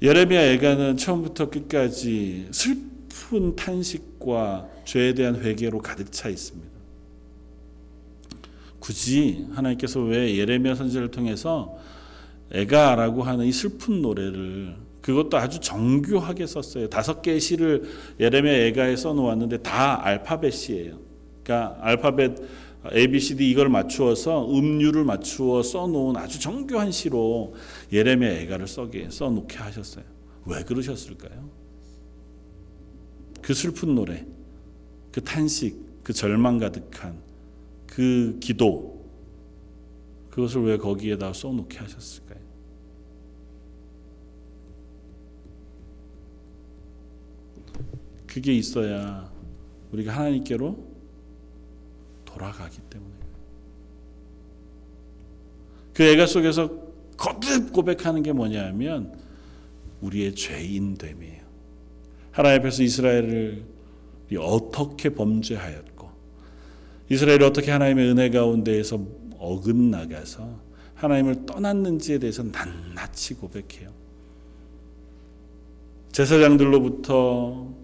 예레미야 0.00 0.52
애가는 0.52 0.96
처음부터 0.96 1.50
끝까지 1.50 2.48
슬 2.52 2.92
픈 3.28 3.54
탄식과 3.56 4.68
죄에 4.84 5.14
대한 5.14 5.36
회개로 5.36 5.78
가득 5.78 6.10
차 6.10 6.28
있습니다. 6.28 6.70
굳이 8.78 9.46
하나님께서 9.52 10.00
왜 10.00 10.36
예레미야 10.36 10.74
선지를 10.74 11.10
통해서 11.10 11.78
애가라고 12.50 13.22
하는 13.22 13.46
이 13.46 13.52
슬픈 13.52 14.02
노래를 14.02 14.76
그것도 15.00 15.36
아주 15.36 15.60
정교하게 15.60 16.46
썼어요. 16.46 16.88
다섯 16.88 17.22
개의 17.22 17.40
시를 17.40 17.84
예레미야 18.18 18.66
애가에 18.66 18.96
써놓았는데 18.96 19.58
다 19.58 20.04
알파벳이에요. 20.04 20.98
그러니까 21.42 21.78
알파벳 21.80 22.36
A, 22.94 23.06
B, 23.06 23.20
C, 23.20 23.36
D 23.36 23.48
이걸 23.48 23.68
맞추어서 23.68 24.52
음률을 24.52 25.04
맞추어 25.04 25.62
써놓은 25.62 26.16
아주 26.16 26.40
정교한 26.40 26.90
시로 26.90 27.54
예레미야 27.92 28.30
애가를 28.40 28.66
써게 28.66 29.08
써놓게 29.10 29.56
하셨어요. 29.58 30.04
왜 30.46 30.64
그러셨을까요? 30.64 31.61
그 33.42 33.54
슬픈 33.54 33.94
노래, 33.94 34.24
그 35.10 35.22
탄식, 35.22 36.02
그 36.02 36.12
절망 36.12 36.58
가득한 36.58 37.20
그 37.86 38.38
기도, 38.40 39.04
그것을 40.30 40.64
왜 40.64 40.78
거기에다 40.78 41.32
써놓게 41.32 41.78
하셨을까요? 41.78 42.40
그게 48.26 48.54
있어야 48.54 49.30
우리가 49.92 50.16
하나님께로 50.16 50.92
돌아가기 52.24 52.78
때문에 52.88 53.12
그 55.92 56.02
애가 56.02 56.26
속에서 56.26 56.70
거듭 57.18 57.72
고백하는 57.72 58.22
게 58.22 58.32
뭐냐면 58.32 59.20
우리의 60.00 60.34
죄인됨이에요. 60.34 61.31
하나님 62.32 62.60
앞에서 62.60 62.82
이스라엘을 62.82 63.64
어떻게 64.38 65.10
범죄하였고 65.10 66.10
이스라엘이 67.10 67.44
어떻게 67.44 67.70
하나님의 67.70 68.10
은혜 68.10 68.30
가운데에서 68.30 69.00
어긋나가서 69.38 70.60
하나님을 70.94 71.46
떠났는지에 71.46 72.18
대해서 72.18 72.42
낱낱이 72.42 73.34
고백해요. 73.34 73.90
제사장들로부터 76.12 77.74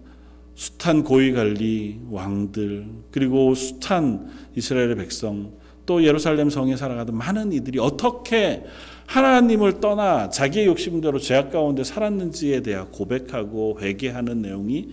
숱한 0.55 1.03
고위 1.03 1.31
관리 1.31 1.99
왕들 2.09 2.87
그리고 3.11 3.53
숱한 3.53 4.29
이스라엘의 4.55 4.95
백성 4.95 5.53
또 5.89 6.03
예루살렘 6.03 6.51
성에 6.51 6.75
살아가던 6.75 7.17
많은 7.17 7.51
이들이 7.51 7.79
어떻게 7.79 8.63
하나님을 9.07 9.79
떠나 9.79 10.29
자기의 10.29 10.67
욕심대로 10.67 11.17
죄악 11.17 11.51
가운데 11.51 11.83
살았는지에 11.83 12.61
대해 12.61 12.83
고백하고 12.91 13.79
회개하는 13.81 14.43
내용이 14.43 14.89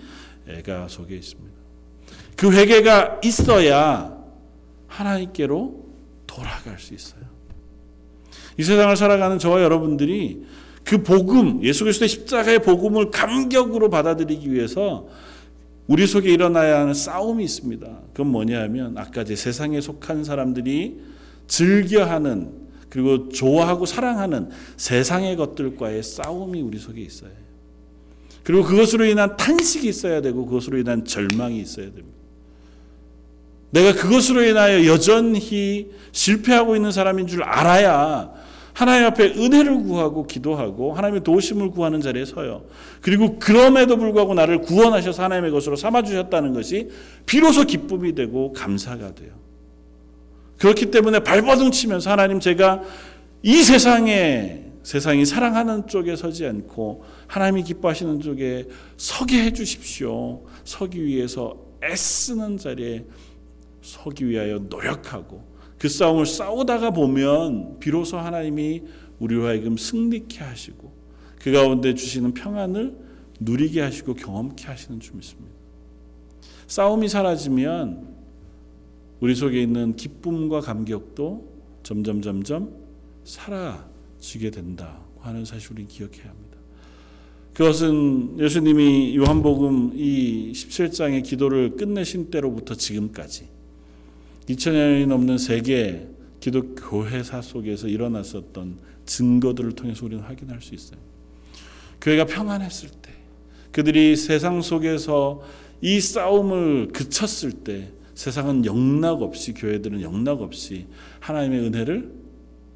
애가 0.48 0.88
속에 0.88 1.14
있습니다. 1.16 1.54
그 2.34 2.50
회개가 2.50 3.20
있어야 3.22 4.16
하나님께로 4.86 5.84
돌아갈 6.26 6.78
수 6.78 6.94
있어요. 6.94 7.20
이 8.56 8.62
세상을 8.62 8.96
살아가는 8.96 9.38
저와 9.38 9.62
여러분들이 9.62 10.46
그 10.82 11.02
복음, 11.02 11.62
예수 11.62 11.84
그리스도의 11.84 12.08
십자가의 12.08 12.60
복음을 12.60 13.10
감격으로 13.10 13.90
받아들이기 13.90 14.50
위해서 14.50 15.08
우리 15.86 16.06
속에 16.06 16.32
일어나야 16.32 16.80
하는 16.80 16.94
싸움이 16.94 17.44
있습니다. 17.44 17.86
그건 18.12 18.32
뭐냐 18.32 18.60
하면 18.62 18.98
아까 18.98 19.24
제 19.24 19.36
세상에 19.36 19.80
속한 19.80 20.24
사람들이 20.24 21.00
즐겨하는 21.46 22.66
그리고 22.88 23.28
좋아하고 23.28 23.86
사랑하는 23.86 24.50
세상의 24.76 25.36
것들과의 25.36 26.02
싸움이 26.02 26.60
우리 26.60 26.78
속에 26.78 27.00
있어요. 27.00 27.30
그리고 28.42 28.64
그것으로 28.64 29.04
인한 29.04 29.36
탄식이 29.36 29.88
있어야 29.88 30.20
되고 30.20 30.46
그것으로 30.46 30.78
인한 30.78 31.04
절망이 31.04 31.60
있어야 31.60 31.86
됩니다. 31.86 32.16
내가 33.70 33.92
그것으로 33.92 34.42
인하여 34.44 34.86
여전히 34.86 35.90
실패하고 36.12 36.76
있는 36.76 36.92
사람인 36.92 37.26
줄 37.26 37.42
알아야 37.42 38.32
하나님 38.76 39.06
앞에 39.06 39.32
은혜를 39.38 39.84
구하고 39.84 40.26
기도하고 40.26 40.92
하나님의 40.92 41.22
도우심을 41.22 41.70
구하는 41.70 42.02
자리에 42.02 42.26
서요. 42.26 42.66
그리고 43.00 43.38
그럼에도 43.38 43.96
불구하고 43.96 44.34
나를 44.34 44.60
구원하셔서 44.60 45.22
하나님의 45.22 45.50
것으로 45.50 45.76
삼아 45.76 46.02
주셨다는 46.02 46.52
것이 46.52 46.90
비로소 47.24 47.64
기쁨이 47.64 48.14
되고 48.14 48.52
감사가 48.52 49.14
돼요. 49.14 49.30
그렇기 50.58 50.90
때문에 50.90 51.20
발버둥 51.20 51.70
치면서 51.70 52.10
하나님 52.10 52.38
제가 52.38 52.82
이 53.42 53.62
세상에 53.62 54.64
세상이 54.82 55.24
사랑하는 55.24 55.86
쪽에 55.86 56.14
서지 56.14 56.44
않고 56.44 57.02
하나님이 57.28 57.62
기뻐하시는 57.62 58.20
쪽에 58.20 58.66
서게 58.98 59.44
해 59.44 59.52
주십시오. 59.54 60.42
서기 60.64 61.02
위해서 61.02 61.56
애쓰는 61.82 62.58
자리에 62.58 63.06
서기 63.80 64.28
위하여 64.28 64.58
노력하고 64.58 65.55
그 65.78 65.88
싸움을 65.88 66.26
싸우다가 66.26 66.90
보면 66.90 67.78
비로소 67.78 68.18
하나님이 68.18 68.82
우리로 69.18 69.46
하여금 69.46 69.76
승리케 69.76 70.42
하시고 70.42 70.92
그 71.40 71.52
가운데 71.52 71.94
주시는 71.94 72.34
평안을 72.34 72.96
누리게 73.40 73.80
하시고 73.80 74.14
경험케 74.14 74.66
하시는 74.66 75.00
줄 75.00 75.16
믿습니다. 75.16 75.54
싸움이 76.66 77.08
사라지면 77.08 78.16
우리 79.20 79.34
속에 79.34 79.62
있는 79.62 79.94
기쁨과 79.94 80.60
감격도 80.60 81.56
점점 81.82 82.22
점점 82.22 82.74
사라지게 83.24 84.50
된다 84.50 84.98
하는 85.20 85.44
사실 85.44 85.72
우리 85.72 85.86
기억해야 85.86 86.28
합니다. 86.28 86.56
그것은 87.54 88.38
예수님이 88.38 89.16
요한복음 89.16 89.92
이 89.94 90.52
17장의 90.52 91.24
기도를 91.24 91.76
끝내신 91.76 92.30
때로부터 92.30 92.74
지금까지 92.74 93.48
2000년이 94.48 95.06
넘는 95.06 95.38
세계 95.38 96.08
기독 96.40 96.76
교회사 96.76 97.42
속에서 97.42 97.88
일어났었던 97.88 98.78
증거들을 99.04 99.72
통해서 99.72 100.04
우리는 100.04 100.22
확인할 100.22 100.60
수 100.62 100.74
있어요. 100.74 100.98
교회가 102.00 102.26
평안했을 102.26 102.90
때, 103.02 103.12
그들이 103.72 104.16
세상 104.16 104.62
속에서 104.62 105.42
이 105.80 106.00
싸움을 106.00 106.88
그쳤을 106.88 107.52
때, 107.52 107.92
세상은 108.14 108.64
영락 108.64 109.22
없이 109.22 109.52
교회들은 109.52 110.00
영락 110.00 110.40
없이 110.40 110.86
하나님의 111.20 111.60
은혜를 111.60 112.12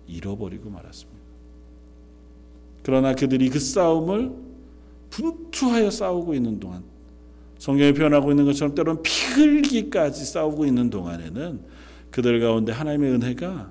잃어버리고 0.06 0.68
말았습니다. 0.68 1.20
그러나 2.82 3.14
그들이 3.14 3.48
그 3.48 3.58
싸움을 3.58 4.32
분투하여 5.10 5.90
싸우고 5.90 6.34
있는 6.34 6.60
동안 6.60 6.82
성경에 7.60 7.92
표현하고 7.92 8.30
있는 8.30 8.46
것처럼 8.46 8.74
때로는 8.74 9.02
피 9.02 9.10
흘기까지 9.34 10.24
싸우고 10.24 10.64
있는 10.64 10.88
동안에는 10.88 11.60
그들 12.10 12.40
가운데 12.40 12.72
하나님의 12.72 13.12
은혜가 13.12 13.70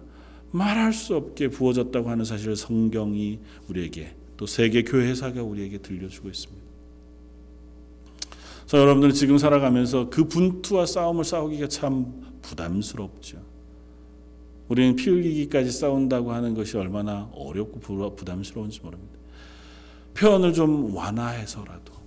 말할 0.51 0.93
수 0.93 1.15
없게 1.15 1.47
부어졌다고 1.47 2.07
하는 2.07 2.23
사실을 2.23 2.55
성경이 2.55 3.39
우리에게 3.67 4.15
또 4.37 4.45
세계 4.45 4.83
교회사가 4.83 5.41
우리에게 5.41 5.79
들려주고 5.79 6.29
있습니다. 6.29 6.63
그래서 8.61 8.77
여러분들 8.77 9.11
지금 9.13 9.39
살아가면서 9.39 10.11
그 10.11 10.27
분투와 10.27 10.85
싸움을 10.85 11.23
싸우기가 11.23 11.67
참 11.67 12.13
부담스럽죠. 12.43 13.41
우리는 14.67 14.95
피 14.95 15.09
흘리기까지 15.09 15.71
싸운다고 15.71 16.31
하는 16.31 16.53
것이 16.53 16.77
얼마나 16.77 17.27
어렵고 17.33 17.79
부담스러운지 18.15 18.81
모릅니다. 18.83 19.17
표현을 20.13 20.53
좀 20.53 20.95
완화해서라도 20.95 21.98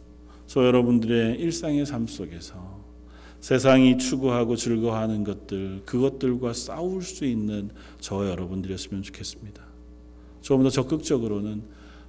저 0.52 0.66
여러분들의 0.66 1.40
일상의 1.40 1.86
삶 1.86 2.06
속에서 2.06 2.84
세상이 3.40 3.96
추구하고 3.96 4.54
즐거워하는 4.54 5.24
것들, 5.24 5.80
그것들과 5.86 6.52
싸울 6.52 7.00
수 7.00 7.24
있는 7.24 7.70
저와 8.00 8.28
여러분들이었으면 8.28 9.02
좋겠습니다. 9.02 9.64
조금 10.42 10.62
더 10.62 10.68
적극적으로는 10.68 11.62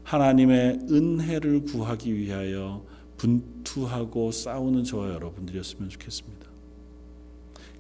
하나님의 0.04 0.80
은혜를 0.92 1.62
구하기 1.62 2.14
위하여 2.14 2.86
분투하고 3.16 4.34
싸우는 4.34 4.84
저와 4.84 5.14
여러분들이었으면 5.14 5.88
좋겠습니다. 5.88 6.46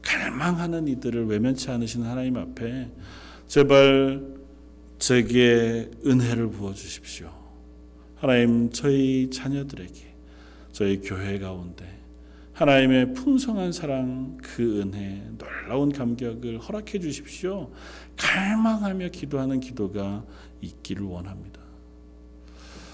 갈망하는 0.02 0.88
이들을 0.88 1.26
외면치 1.26 1.72
않으시는 1.72 2.08
하나님 2.08 2.38
앞에 2.38 2.90
제발 3.48 4.26
제게 4.98 5.92
은혜를 6.06 6.52
부어 6.52 6.74
주십시오. 6.74 7.30
하나님 8.16 8.70
저희 8.72 9.30
자녀들에게 9.30 10.13
저희 10.74 11.00
교회 11.00 11.40
가운데 11.40 11.86
하나님의 12.54 13.14
풍성한 13.14 13.72
사랑, 13.72 14.38
그 14.42 14.82
은혜, 14.82 15.24
놀라운 15.38 15.92
감격을 15.92 16.60
허락해 16.60 17.00
주십시오. 17.00 17.72
갈망하며 18.18 19.10
기도하는 19.10 19.60
기도가 19.60 20.26
있기를 20.62 21.04
원합니다. 21.04 21.62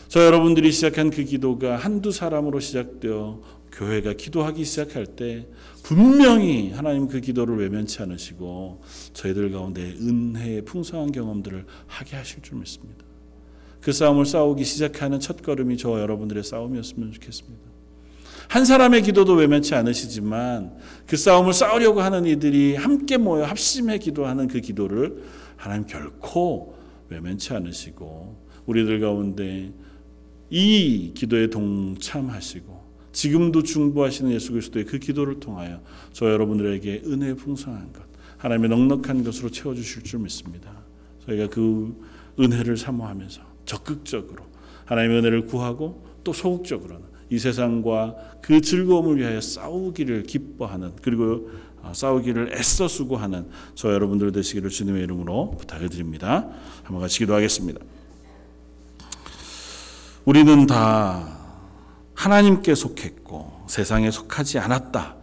저 0.08 0.26
여러분들이 0.26 0.72
시작한 0.72 1.10
그 1.10 1.24
기도가 1.24 1.78
한두 1.78 2.12
사람으로 2.12 2.60
시작되어 2.60 3.42
교회가 3.72 4.14
기도하기 4.14 4.64
시작할 4.64 5.06
때 5.06 5.48
분명히 5.84 6.72
하나님 6.72 7.08
그 7.08 7.22
기도를 7.22 7.58
외면치 7.58 8.02
않으시고 8.02 8.82
저희들 9.14 9.52
가운데 9.52 9.82
은혜의 9.82 10.66
풍성한 10.66 11.12
경험들을 11.12 11.66
하게 11.88 12.16
하실 12.16 12.42
줄 12.42 12.58
믿습니다. 12.60 13.09
그 13.82 13.92
싸움을 13.92 14.26
싸우기 14.26 14.64
시작하는 14.64 15.20
첫 15.20 15.42
걸음이 15.42 15.78
저와 15.78 16.02
여러분들의 16.02 16.44
싸움이었으면 16.44 17.12
좋겠습니다. 17.14 17.70
한 18.50 18.66
사람의 18.66 19.04
기도도 19.04 19.36
외면치 19.36 19.76
않으시지만 19.76 20.76
그 21.06 21.16
싸움을 21.18 21.54
싸우려고 21.54 22.02
하는 22.02 22.26
이들이 22.26 22.76
함께 22.76 23.18
모여 23.18 23.46
합심해 23.46 24.00
기도하는 24.00 24.48
그 24.48 24.60
기도를 24.60 25.24
하나님 25.56 25.86
결코 25.86 26.76
외면치 27.10 27.54
않으시고 27.54 28.38
우리들 28.66 29.00
가운데 29.00 29.72
이 30.50 31.12
기도에 31.14 31.50
동참하시고 31.50 32.80
지금도 33.12 33.64
중보하시는 33.64 34.32
예수 34.32 34.52
그리스도의 34.52 34.86
그 34.86 34.98
기도를 34.98 35.40
통하여 35.40 35.82
저 36.12 36.32
여러분들에게 36.32 37.04
은혜 37.06 37.34
풍성한 37.34 37.94
것 37.94 38.04
하나님의 38.38 38.70
넉넉한 38.70 39.24
것으로 39.24 39.50
채워 39.50 39.76
주실 39.76 40.04
줄 40.04 40.22
믿습니다. 40.22 40.72
저희가 41.26 41.50
그 41.50 41.96
은혜를 42.40 42.78
사모하면서 42.78 43.49
적극적으로 43.70 44.44
하나님의 44.86 45.20
은혜를 45.20 45.46
구하고 45.46 46.04
또 46.24 46.34
소극적으로는 46.34 47.06
이 47.30 47.38
세상과 47.38 48.16
그 48.42 48.60
즐거움을 48.62 49.18
위하여 49.18 49.40
싸우기를 49.40 50.24
기뻐하는 50.24 50.94
그리고 51.04 51.52
싸우기를 51.94 52.58
애써 52.58 52.88
수고하는 52.88 53.48
저 53.76 53.94
여러분들 53.94 54.32
되시기를 54.32 54.72
주님의 54.72 55.04
이름으로 55.04 55.52
부탁을 55.60 55.90
드립니다. 55.90 56.50
한번 56.82 57.02
같이 57.02 57.20
기도하겠습니다. 57.20 57.80
우리는 60.26 60.66
다 60.66 61.38
하나님께 62.16 62.74
속했고 62.74 63.66
세상에 63.68 64.10
속하지 64.10 64.58
않았다. 64.58 65.16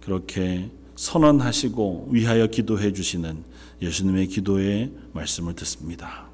그렇게 0.00 0.70
선언하시고 0.96 2.08
위하여 2.12 2.46
기도해 2.46 2.94
주시는 2.94 3.44
예수님의 3.82 4.28
기도의 4.28 4.90
말씀을 5.12 5.54
듣습니다. 5.54 6.28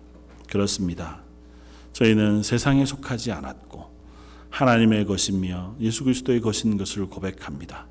그렇습니다. 0.48 1.22
저희는 1.92 2.42
세상에 2.42 2.84
속하지 2.84 3.32
않았고 3.32 3.90
하나님의 4.50 5.04
것이며 5.06 5.76
예수 5.80 6.04
그리스도의 6.04 6.40
것인 6.40 6.76
것을 6.76 7.06
고백합니다. 7.06 7.86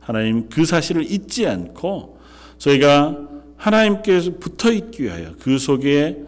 하나님 0.00 0.48
그 0.48 0.64
사실을 0.64 1.10
잊지 1.10 1.46
않고 1.46 2.18
저희가 2.58 3.18
하나님께 3.56 4.38
붙어 4.38 4.72
있기 4.72 5.04
위하여 5.04 5.32
그 5.40 5.58
속에 5.58 6.24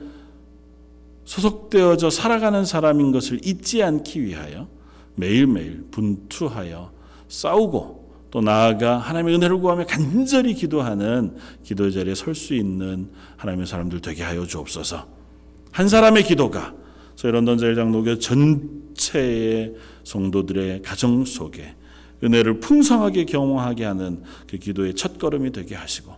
소속되어져 1.24 2.10
살아가는 2.10 2.64
사람인 2.64 3.12
것을 3.12 3.40
잊지 3.44 3.82
않기 3.82 4.24
위하여 4.24 4.68
매일매일 5.14 5.84
분투하여 5.90 6.90
싸우고 7.28 7.98
또 8.30 8.40
나아가 8.40 8.98
하나님의 8.98 9.36
은혜를 9.36 9.58
구하며 9.58 9.86
간절히 9.86 10.54
기도하는 10.54 11.36
기도 11.62 11.90
자리에 11.90 12.14
설 12.14 12.34
수 12.34 12.54
있는 12.54 13.10
하나님의 13.36 13.66
사람들 13.66 14.00
되게 14.00 14.22
하여 14.22 14.46
주옵소서. 14.46 15.06
한 15.70 15.88
사람의 15.88 16.24
기도가 16.24 16.74
저희 17.18 17.32
런던 17.32 17.58
제일장로교 17.58 18.20
전체의 18.20 19.74
성도들의 20.04 20.82
가정 20.82 21.24
속에 21.24 21.74
은혜를 22.22 22.60
풍성하게 22.60 23.24
경험하게 23.24 23.86
하는 23.86 24.22
그 24.48 24.56
기도의 24.56 24.94
첫걸음이 24.94 25.50
되게 25.50 25.74
하시고 25.74 26.14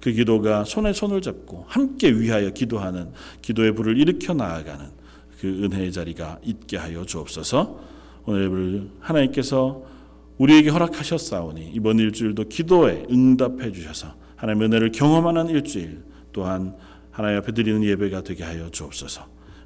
그 0.00 0.12
기도가 0.12 0.62
손에 0.62 0.92
손을 0.92 1.22
잡고 1.22 1.64
함께 1.66 2.08
위하여 2.08 2.50
기도하는 2.50 3.10
기도의 3.42 3.74
불을 3.74 3.98
일으켜 3.98 4.32
나아가는 4.32 4.86
그 5.40 5.48
은혜의 5.48 5.90
자리가 5.90 6.38
있게 6.44 6.76
하여 6.76 7.04
주옵소서. 7.04 7.80
오늘 8.26 8.88
하나님께서 9.00 9.82
우리에게 10.38 10.70
허락하셨사오니 10.70 11.72
이번 11.74 11.98
일주일도 11.98 12.44
기도에 12.44 13.06
응답해 13.10 13.72
주셔서 13.72 14.14
하나님의 14.36 14.68
은혜를 14.68 14.92
경험하는 14.92 15.48
일주일 15.48 16.04
또한 16.32 16.76
하나님 17.10 17.38
앞에 17.38 17.50
드리는 17.50 17.82
예배가 17.82 18.22
되게 18.22 18.44
하여 18.44 18.70
주옵소서. 18.70 19.33